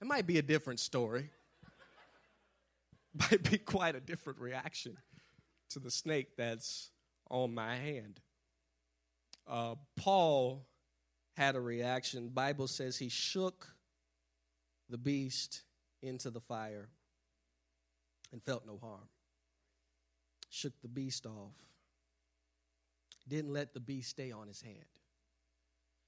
[0.00, 1.30] it might be a different story.
[3.30, 4.96] might be quite a different reaction
[5.70, 6.90] to the snake that's
[7.30, 8.20] on my hand.
[9.46, 10.66] Uh, Paul
[11.36, 12.28] had a reaction.
[12.28, 13.74] Bible says he shook
[14.92, 15.62] the beast
[16.02, 16.88] into the fire
[18.30, 19.08] and felt no harm.
[20.50, 21.56] Shook the beast off.
[23.26, 24.76] Didn't let the beast stay on his hand.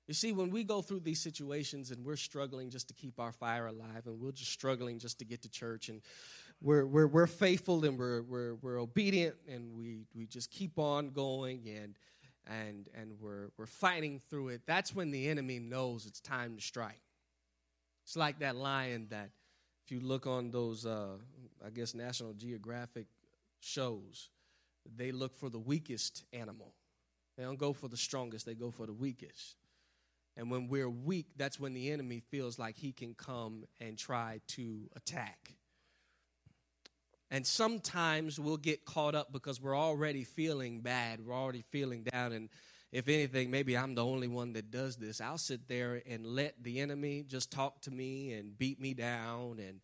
[0.06, 3.32] You see, when we go through these situations and we're struggling just to keep our
[3.32, 6.02] fire alive and we're just struggling just to get to church and
[6.60, 11.08] we're, we're, we're faithful and we're, we're, we're obedient and we, we just keep on
[11.08, 11.96] going and,
[12.46, 16.62] and, and we're, we're fighting through it, that's when the enemy knows it's time to
[16.62, 17.00] strike.
[18.04, 19.30] It's like that lion that,
[19.84, 21.16] if you look on those, uh,
[21.64, 23.06] I guess, National Geographic
[23.60, 24.30] shows,
[24.96, 26.72] they look for the weakest animal.
[27.36, 29.56] They don't go for the strongest, they go for the weakest.
[30.36, 34.40] And when we're weak, that's when the enemy feels like he can come and try
[34.48, 35.54] to attack.
[37.30, 42.32] And sometimes we'll get caught up because we're already feeling bad, we're already feeling down,
[42.32, 42.48] and
[42.94, 45.20] if anything, maybe I'm the only one that does this.
[45.20, 49.58] I'll sit there and let the enemy just talk to me and beat me down
[49.58, 49.80] and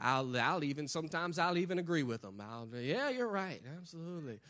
[0.00, 2.40] I'll, I'll even sometimes I'll even agree with them.
[2.40, 4.40] I'll yeah, you're right, absolutely,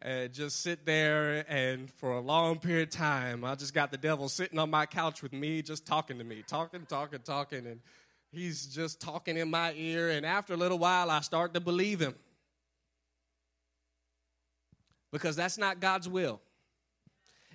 [0.00, 3.98] and just sit there and for a long period of time, I just got the
[3.98, 7.80] devil sitting on my couch with me, just talking to me, talking, talking, talking, and
[8.30, 10.10] he's just talking in my ear.
[10.10, 12.14] And after a little while, I start to believe him
[15.10, 16.40] because that's not God's will.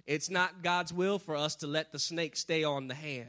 [0.05, 3.27] It's not God's will for us to let the snake stay on the hand.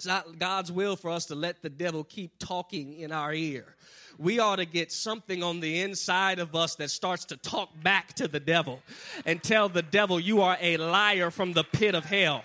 [0.00, 3.74] It's not God's will for us to let the devil keep talking in our ear.
[4.16, 8.14] We ought to get something on the inside of us that starts to talk back
[8.14, 8.80] to the devil
[9.26, 12.44] and tell the devil, You are a liar from the pit of hell.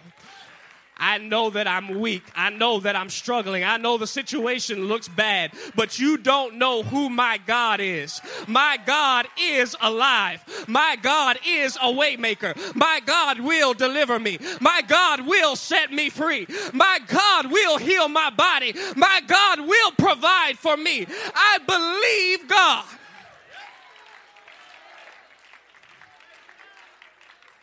[0.97, 2.23] I know that I'm weak.
[2.35, 3.63] I know that I'm struggling.
[3.63, 8.21] I know the situation looks bad, but you don't know who my God is.
[8.47, 10.43] My God is alive.
[10.67, 12.75] My God is a waymaker.
[12.75, 14.39] My God will deliver me.
[14.61, 16.47] My God will set me free.
[16.73, 18.73] My God will heal my body.
[18.95, 21.05] My God will provide for me.
[21.35, 22.85] I believe God.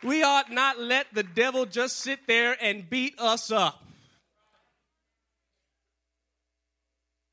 [0.02, 3.84] We ought not let the devil just sit there and beat us up.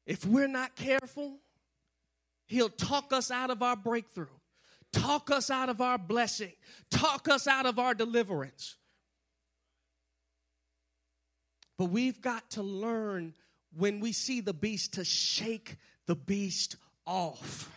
[0.06, 1.38] If we're not careful,
[2.48, 4.26] he'll talk us out of our breakthrough,
[4.92, 6.52] talk us out of our blessing,
[6.90, 8.76] talk us out of our deliverance.
[11.78, 13.36] But we've got to learn
[13.76, 17.72] when we see the beast to shake the beast off.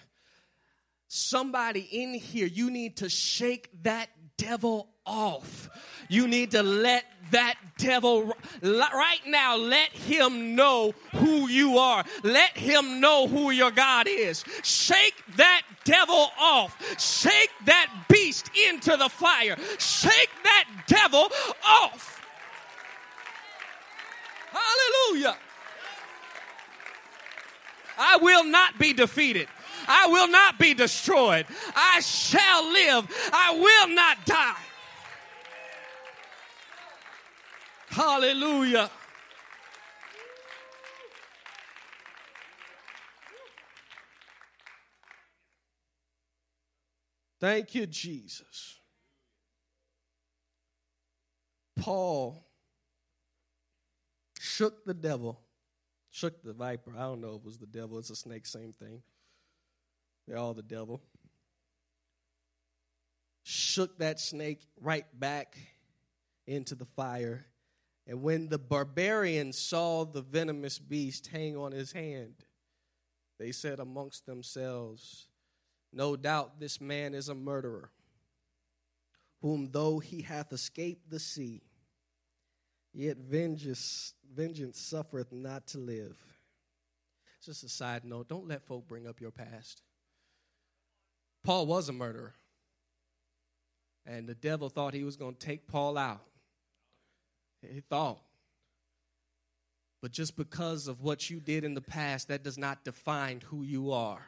[1.06, 4.08] Somebody in here, you need to shake that
[4.42, 5.70] devil off.
[6.08, 12.04] You need to let that devil right now let him know who you are.
[12.22, 14.44] Let him know who your God is.
[14.62, 16.76] Shake that devil off.
[17.00, 19.56] Shake that beast into the fire.
[19.78, 21.28] Shake that devil
[21.66, 22.20] off.
[24.52, 25.36] Hallelujah.
[27.98, 29.48] I will not be defeated.
[29.86, 31.46] I will not be destroyed.
[31.74, 33.06] I shall live.
[33.32, 34.56] I will not die.
[37.88, 38.90] Hallelujah.
[47.42, 48.78] Thank you, Jesus.
[51.76, 52.46] Paul
[54.38, 55.40] shook the devil,
[56.10, 56.92] shook the viper.
[56.96, 59.02] I don't know if it was the devil, it's a snake, same thing.
[60.26, 61.02] They're all the devil.
[63.42, 65.56] Shook that snake right back
[66.46, 67.46] into the fire.
[68.06, 72.34] And when the barbarians saw the venomous beast hang on his hand,
[73.38, 75.28] they said amongst themselves,
[75.92, 77.90] No doubt this man is a murderer,
[79.40, 81.62] whom though he hath escaped the sea,
[82.92, 86.16] yet vengeance, vengeance suffereth not to live.
[87.44, 89.82] Just a side note don't let folk bring up your past.
[91.44, 92.34] Paul was a murderer.
[94.04, 96.22] And the devil thought he was going to take Paul out.
[97.62, 98.18] He thought.
[100.00, 103.62] But just because of what you did in the past, that does not define who
[103.62, 104.26] you are.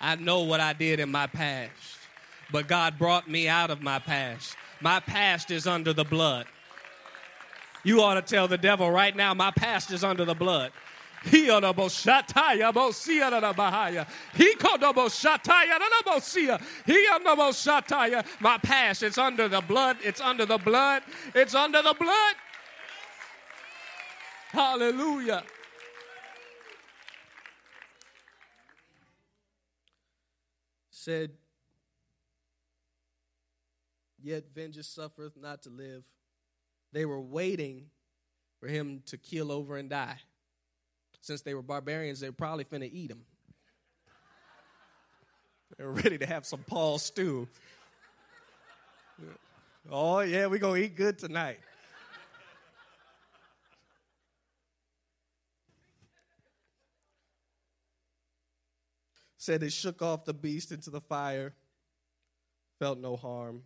[0.00, 1.72] I know what I did in my past,
[2.52, 4.56] but God brought me out of my past.
[4.80, 6.46] My past is under the blood.
[7.84, 10.72] You ought to tell the devil right now, my past is under the blood.
[18.40, 19.96] My past, it's under the blood.
[20.02, 21.02] It's under the blood.
[21.34, 22.34] It's under the blood.
[24.50, 25.42] Hallelujah.
[30.90, 31.32] Said,
[34.20, 36.02] Yet vengeance suffereth not to live.
[36.92, 37.86] They were waiting
[38.60, 40.18] for him to kill over and die
[41.20, 43.24] since they were barbarians, they were probably finna eat them.
[45.76, 47.46] They were ready to have some Paul stew.
[49.90, 51.60] Oh, yeah, we're going to eat good tonight.
[59.36, 61.54] Said they shook off the beast into the fire,
[62.78, 63.62] felt no harm.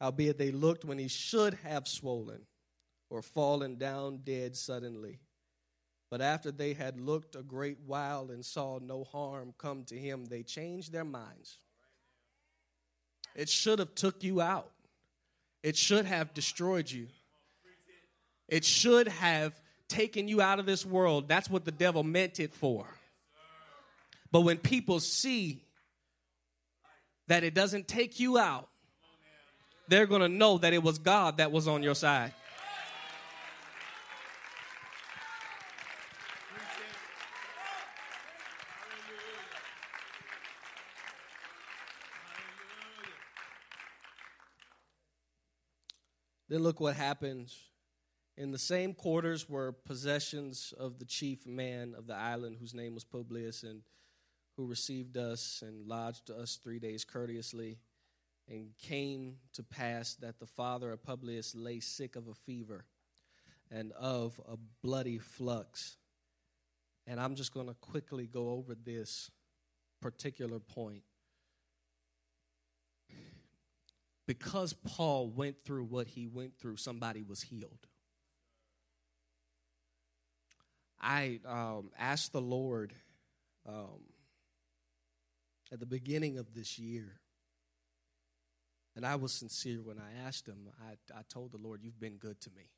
[0.00, 2.46] Albeit they looked when he should have swollen
[3.10, 5.18] or fallen down dead suddenly.
[6.12, 10.26] But after they had looked a great while and saw no harm come to him,
[10.26, 11.56] they changed their minds.
[13.34, 14.70] It should have took you out.
[15.62, 17.06] It should have destroyed you.
[18.46, 19.54] It should have
[19.88, 21.28] taken you out of this world.
[21.28, 22.86] That's what the devil meant it for.
[24.30, 25.64] But when people see
[27.28, 28.68] that it doesn't take you out,
[29.88, 32.34] they're going to know that it was God that was on your side.
[46.52, 47.56] Then look what happens.
[48.36, 52.92] In the same quarters were possessions of the chief man of the island, whose name
[52.92, 53.80] was Publius, and
[54.58, 57.78] who received us and lodged us three days courteously.
[58.48, 62.84] And came to pass that the father of Publius lay sick of a fever.
[63.70, 65.96] and of a bloody flux.
[67.06, 69.30] And I'm just going to quickly go over this
[70.02, 71.02] particular point.
[74.26, 77.86] Because Paul went through what he went through, somebody was healed.
[81.00, 82.94] I um, asked the Lord
[83.68, 84.00] um,
[85.72, 87.18] at the beginning of this year,
[88.94, 90.68] and I was sincere when I asked him.
[90.86, 92.70] I, I told the Lord, You've been good to me.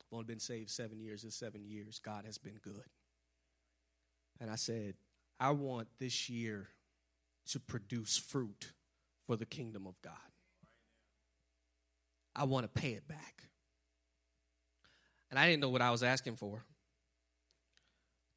[0.00, 1.22] I've only been saved seven years.
[1.22, 2.86] In seven years, God has been good.
[4.40, 4.94] And I said,
[5.38, 6.68] I want this year
[7.50, 8.72] to produce fruit
[9.28, 10.14] for the kingdom of God.
[12.34, 13.42] I want to pay it back.
[15.30, 16.64] And I didn't know what I was asking for.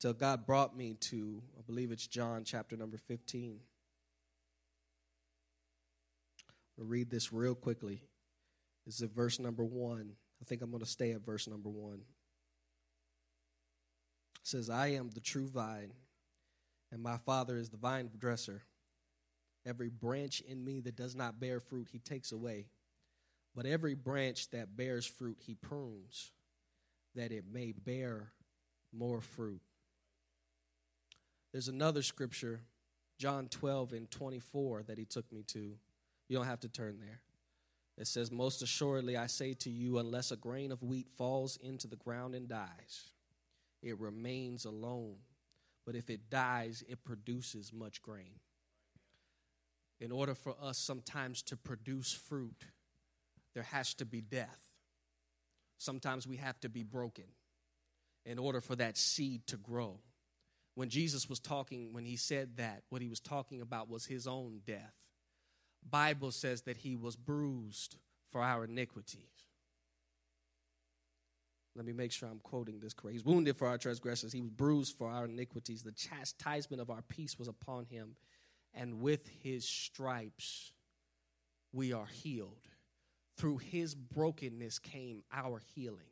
[0.01, 3.61] Till God brought me to, I believe it's John chapter number 15.
[6.77, 8.03] I'll read this real quickly.
[8.85, 10.11] This is verse number one.
[10.41, 12.01] I think I'm going to stay at verse number one.
[14.41, 15.93] It says, I am the true vine,
[16.91, 18.63] and my Father is the vine dresser.
[19.65, 22.65] Every branch in me that does not bear fruit, he takes away.
[23.55, 26.31] But every branch that bears fruit, he prunes,
[27.15, 28.31] that it may bear
[28.93, 29.61] more fruit.
[31.51, 32.61] There's another scripture,
[33.19, 35.75] John 12 and 24, that he took me to.
[36.29, 37.19] You don't have to turn there.
[37.97, 41.87] It says, Most assuredly, I say to you, unless a grain of wheat falls into
[41.87, 43.11] the ground and dies,
[43.83, 45.17] it remains alone.
[45.85, 48.39] But if it dies, it produces much grain.
[50.01, 52.65] In order for us sometimes to produce fruit,
[53.53, 54.67] there has to be death.
[55.77, 57.25] Sometimes we have to be broken
[58.25, 59.99] in order for that seed to grow.
[60.73, 64.25] When Jesus was talking, when he said that, what he was talking about was his
[64.25, 64.95] own death.
[65.87, 67.97] Bible says that he was bruised
[68.31, 69.21] for our iniquities.
[71.75, 73.13] Let me make sure I'm quoting this correct.
[73.13, 74.33] He's wounded for our transgressions.
[74.33, 75.83] He was bruised for our iniquities.
[75.83, 78.15] The chastisement of our peace was upon him.
[78.73, 80.71] And with his stripes,
[81.73, 82.67] we are healed.
[83.37, 86.05] Through his brokenness came our healing.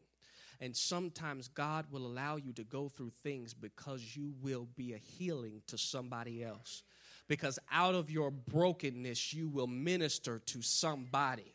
[0.61, 4.97] And sometimes God will allow you to go through things because you will be a
[4.97, 6.83] healing to somebody else.
[7.27, 11.53] Because out of your brokenness, you will minister to somebody.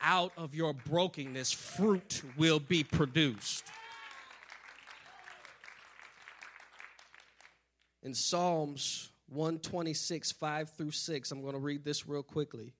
[0.00, 3.64] Out of your brokenness, fruit will be produced.
[8.02, 12.74] In Psalms 126, 5 through 6, I'm going to read this real quickly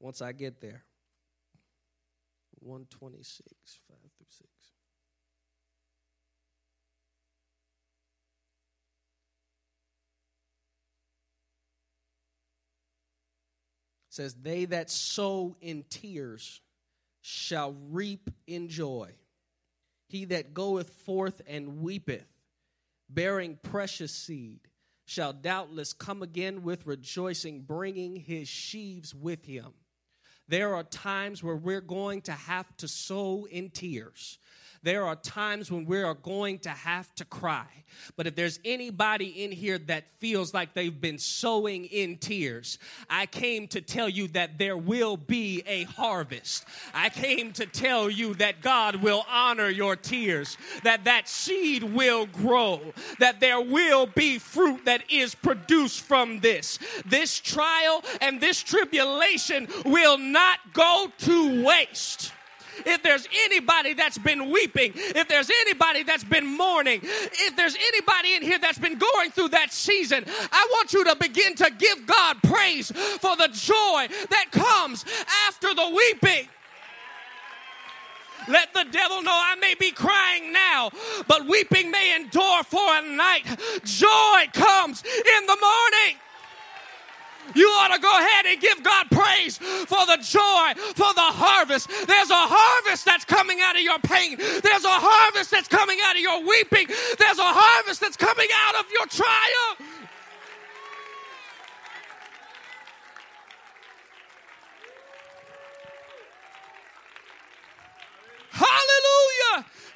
[0.00, 0.84] once I get there.
[2.60, 4.48] 126, 5 through 6.
[14.18, 16.60] says, They that sow in tears
[17.22, 19.12] shall reap in joy.
[20.08, 22.26] He that goeth forth and weepeth,
[23.08, 24.67] bearing precious seed,
[25.08, 29.72] shall doubtless come again with rejoicing, bringing his sheaves with him.
[30.48, 34.38] There are times where we're going to have to sow in tears.
[34.88, 37.66] There are times when we are going to have to cry.
[38.16, 42.78] But if there's anybody in here that feels like they've been sowing in tears,
[43.10, 46.64] I came to tell you that there will be a harvest.
[46.94, 52.24] I came to tell you that God will honor your tears, that that seed will
[52.24, 52.80] grow,
[53.18, 56.78] that there will be fruit that is produced from this.
[57.04, 62.32] This trial and this tribulation will not go to waste
[62.86, 68.34] if there's anybody that's been weeping, if there's anybody that's been mourning, if there's anybody
[68.34, 72.06] in here that's been going through that season, I want you to begin to give
[72.06, 75.04] God praise for the joy that comes
[75.46, 76.48] after the weeping.
[78.48, 80.90] Let the devil know I may be crying now,
[81.26, 83.44] but weeping may endure for a night.
[83.84, 86.16] Joy comes in the morning.
[87.54, 91.88] You ought to go ahead and give God praise for the joy, for the harvest.
[91.88, 94.36] There's a harvest that's coming out of your pain.
[94.36, 96.88] There's a harvest that's coming out of your weeping.
[97.18, 99.97] There's a harvest that's coming out of your trial.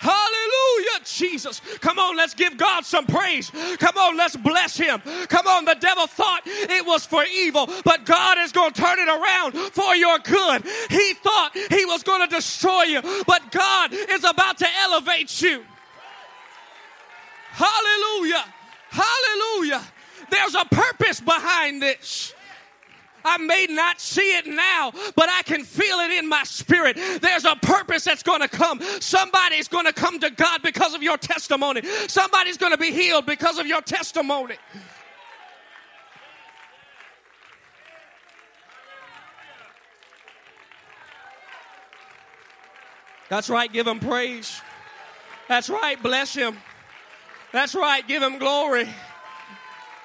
[0.03, 1.05] Hallelujah.
[1.05, 1.62] Jesus.
[1.80, 3.53] Come on, let's give God some praise.
[3.78, 5.00] Come on, let's bless him.
[5.28, 8.98] Come on, the devil thought it was for evil, but God is going to turn
[8.98, 10.64] it around for your good.
[10.90, 15.64] He thought he was going to destroy you, but God is about to elevate you.
[17.53, 18.44] Hallelujah.
[18.90, 19.82] Hallelujah.
[20.30, 22.34] There's a purpose behind this.
[23.25, 26.97] I may not see it now, but I can feel it in my spirit.
[27.20, 28.81] There's a purpose that's going to come.
[29.01, 31.83] Somebody's going to come to God because of your testimony.
[32.09, 34.57] Somebody's going to be healed because of your testimony.
[43.29, 44.61] That's right, give him praise.
[45.49, 46.57] That's right, bless him.
[47.51, 48.89] That's right, give him glory.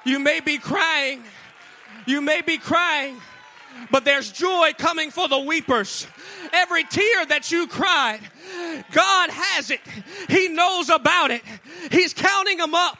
[0.04, 1.22] You may be crying.
[2.08, 3.20] You may be crying,
[3.90, 6.06] but there's joy coming for the weepers.
[6.54, 8.20] Every tear that you cried,
[8.92, 9.80] God has it.
[10.30, 11.42] He knows about it.
[11.90, 12.96] He's counting them up.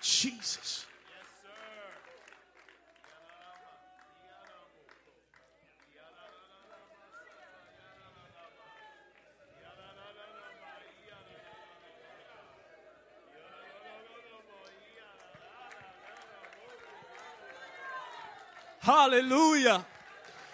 [0.00, 0.86] Jesus.
[19.06, 19.86] Hallelujah.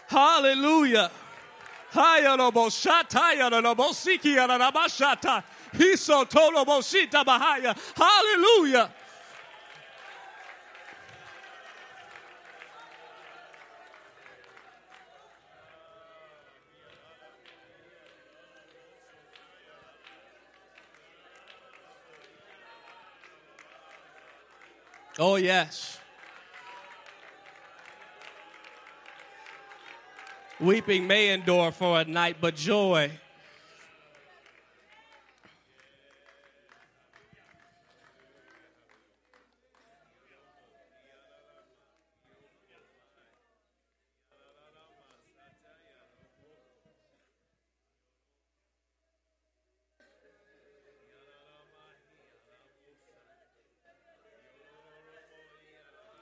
[0.09, 1.11] Hallelujah.
[7.97, 8.91] Hallelujah.
[25.19, 26.02] Oh, yes.
[30.63, 33.11] Weeping may endure for a night, but joy.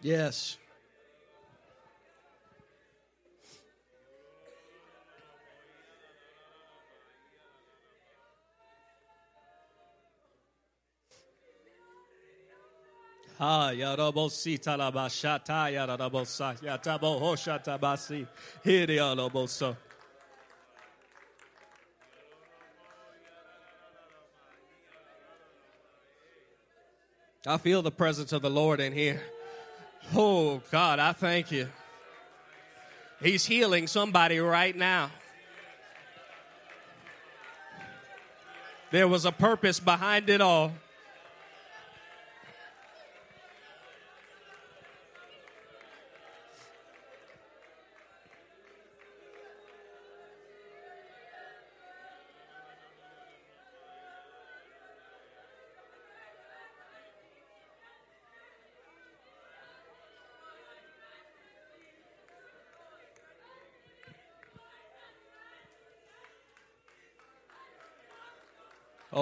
[0.01, 0.57] Yes.
[13.43, 13.71] Ah.
[27.47, 29.23] I feel the presence of the Lord in here.
[30.15, 31.71] Oh, God, I thank you.
[33.23, 35.11] He's healing somebody right now.
[38.91, 40.73] There was a purpose behind it all.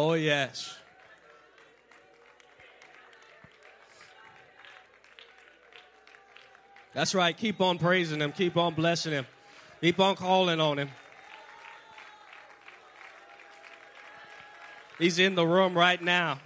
[0.01, 0.77] Oh, yes.
[6.95, 7.37] That's right.
[7.37, 8.31] Keep on praising Him.
[8.31, 9.27] Keep on blessing Him.
[9.81, 10.91] Keep on calling on Him.
[15.01, 16.39] He's in the room right now.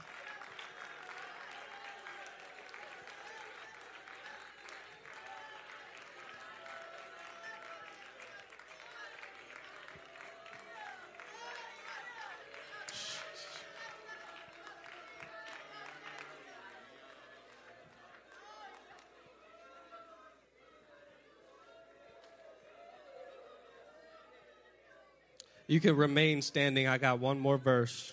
[25.66, 26.88] You can remain standing.
[26.88, 28.12] I got one more verse.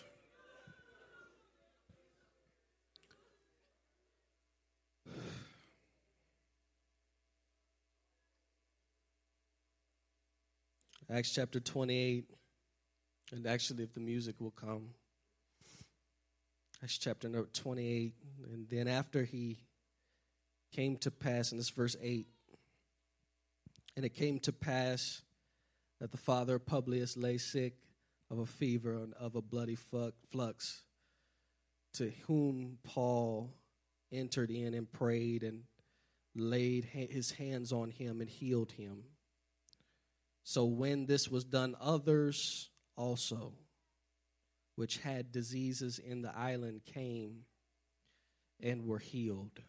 [11.11, 12.25] Acts chapter 28.
[13.31, 14.89] And actually, if the music will come,
[16.83, 18.13] Acts chapter number 28.
[18.51, 19.57] And then after he
[20.71, 22.27] came to pass, and this verse 8.
[23.95, 25.23] And it came to pass
[25.99, 27.73] that the father Publius lay sick
[28.31, 29.77] of a fever and of a bloody
[30.31, 30.83] flux,
[31.93, 33.53] to whom Paul
[34.11, 35.63] entered in and prayed and
[36.35, 39.03] laid his hands on him and healed him.
[40.43, 43.53] So when this was done, others also,
[44.75, 47.45] which had diseases in the island, came
[48.61, 49.59] and were healed.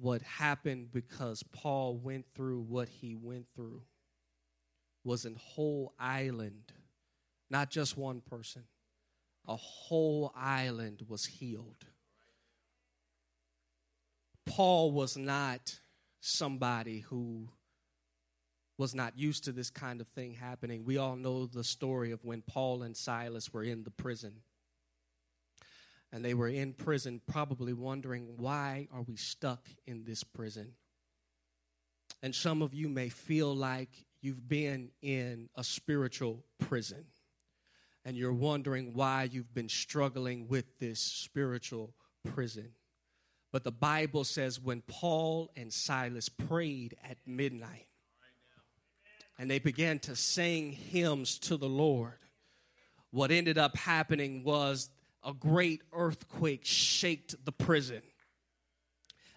[0.00, 3.82] What happened because Paul went through what he went through
[5.04, 6.72] was an whole island,
[7.48, 8.64] not just one person.
[9.46, 11.86] A whole island was healed.
[14.46, 15.80] Paul was not
[16.20, 17.48] somebody who
[18.76, 20.84] was not used to this kind of thing happening.
[20.84, 24.40] We all know the story of when Paul and Silas were in the prison.
[26.14, 30.74] And they were in prison, probably wondering, why are we stuck in this prison?
[32.22, 33.90] And some of you may feel like
[34.20, 37.06] you've been in a spiritual prison.
[38.04, 42.68] And you're wondering why you've been struggling with this spiritual prison.
[43.50, 47.88] But the Bible says when Paul and Silas prayed at midnight,
[49.36, 52.18] and they began to sing hymns to the Lord.
[53.10, 54.90] What ended up happening was
[55.24, 58.02] a great earthquake shaked the prison.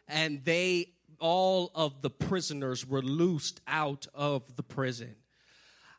[0.07, 5.15] And they, all of the prisoners, were loosed out of the prison.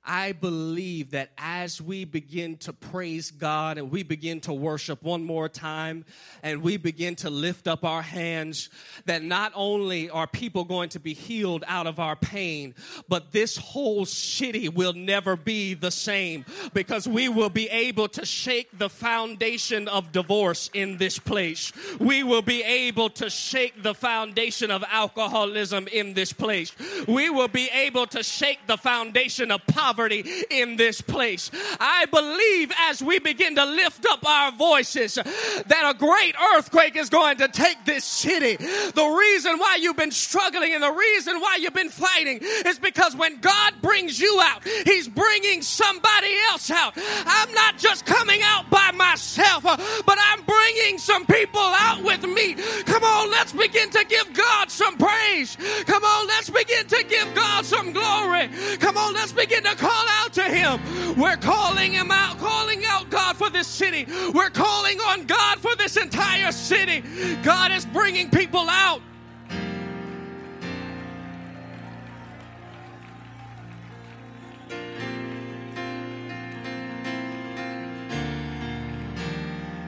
[0.08, 5.22] I believe that as we begin to praise God and we begin to worship one
[5.22, 6.06] more time
[6.42, 8.70] and we begin to lift up our hands,
[9.04, 12.74] that not only are people going to be healed out of our pain,
[13.06, 18.24] but this whole city will never be the same because we will be able to
[18.24, 21.70] shake the foundation of divorce in this place.
[22.00, 26.72] We will be able to shake the foundation of alcoholism in this place.
[27.06, 31.50] We will be able to shake the foundation of poverty poverty in this place.
[31.80, 37.10] I believe as we begin to lift up our voices that a great earthquake is
[37.10, 38.56] going to take this city.
[38.56, 43.16] The reason why you've been struggling and the reason why you've been fighting is because
[43.16, 46.94] when God brings you out, He's bringing somebody else out.
[46.96, 52.54] I'm not just coming out by myself, but I'm bringing some people out with me.
[52.84, 55.56] Come on, let's begin to give God some praise.
[55.86, 58.48] Come on, let's begin to give God some glory.
[58.78, 61.16] Come on, let's begin to call out to Him.
[61.16, 64.06] We're calling Him out, calling out God for this city.
[64.34, 67.02] We're calling on God for this entire city.
[67.42, 69.00] God is bringing people out.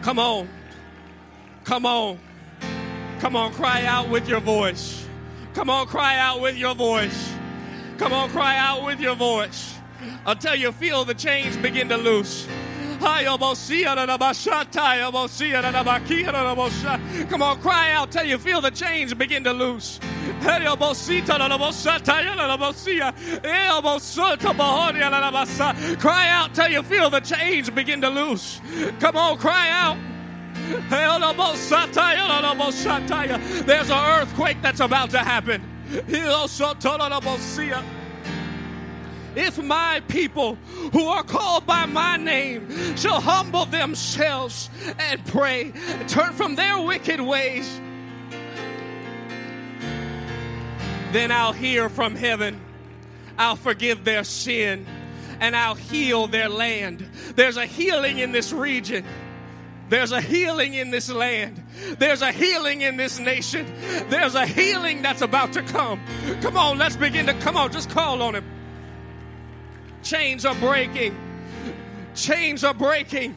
[0.03, 0.49] Come on.
[1.65, 2.19] Come on.
[3.21, 5.07] Come on, cry out with your voice.
[5.53, 7.35] Come on, cry out with your voice.
[7.99, 9.80] Come on, cry out with your voice
[10.27, 12.47] until you feel the chains begin to loose.
[17.31, 19.99] Come on, cry out till you feel the chains begin to loose.
[25.99, 28.61] Cry out till you feel the chains begin to loose.
[29.01, 29.97] Come on, cry out.
[33.67, 35.63] There's an earthquake that's about to happen.
[36.13, 36.47] Oh,
[39.37, 40.57] If my people
[40.93, 44.69] who are called by my name shall humble themselves
[44.99, 45.73] and pray,
[46.09, 47.81] turn from their wicked ways,
[51.13, 52.61] then I'll hear from heaven.
[53.39, 54.87] I'll forgive their sin
[55.41, 57.09] and I'll heal their land.
[57.35, 59.05] There's a healing in this region.
[59.89, 61.65] There's a healing in this land.
[61.99, 63.67] There's a healing in this nation.
[64.09, 66.01] There's a healing that's about to come.
[66.43, 68.45] Come on, let's begin to come on, just call on him.
[70.03, 71.17] Chains are breaking.
[72.15, 73.37] Chains are breaking.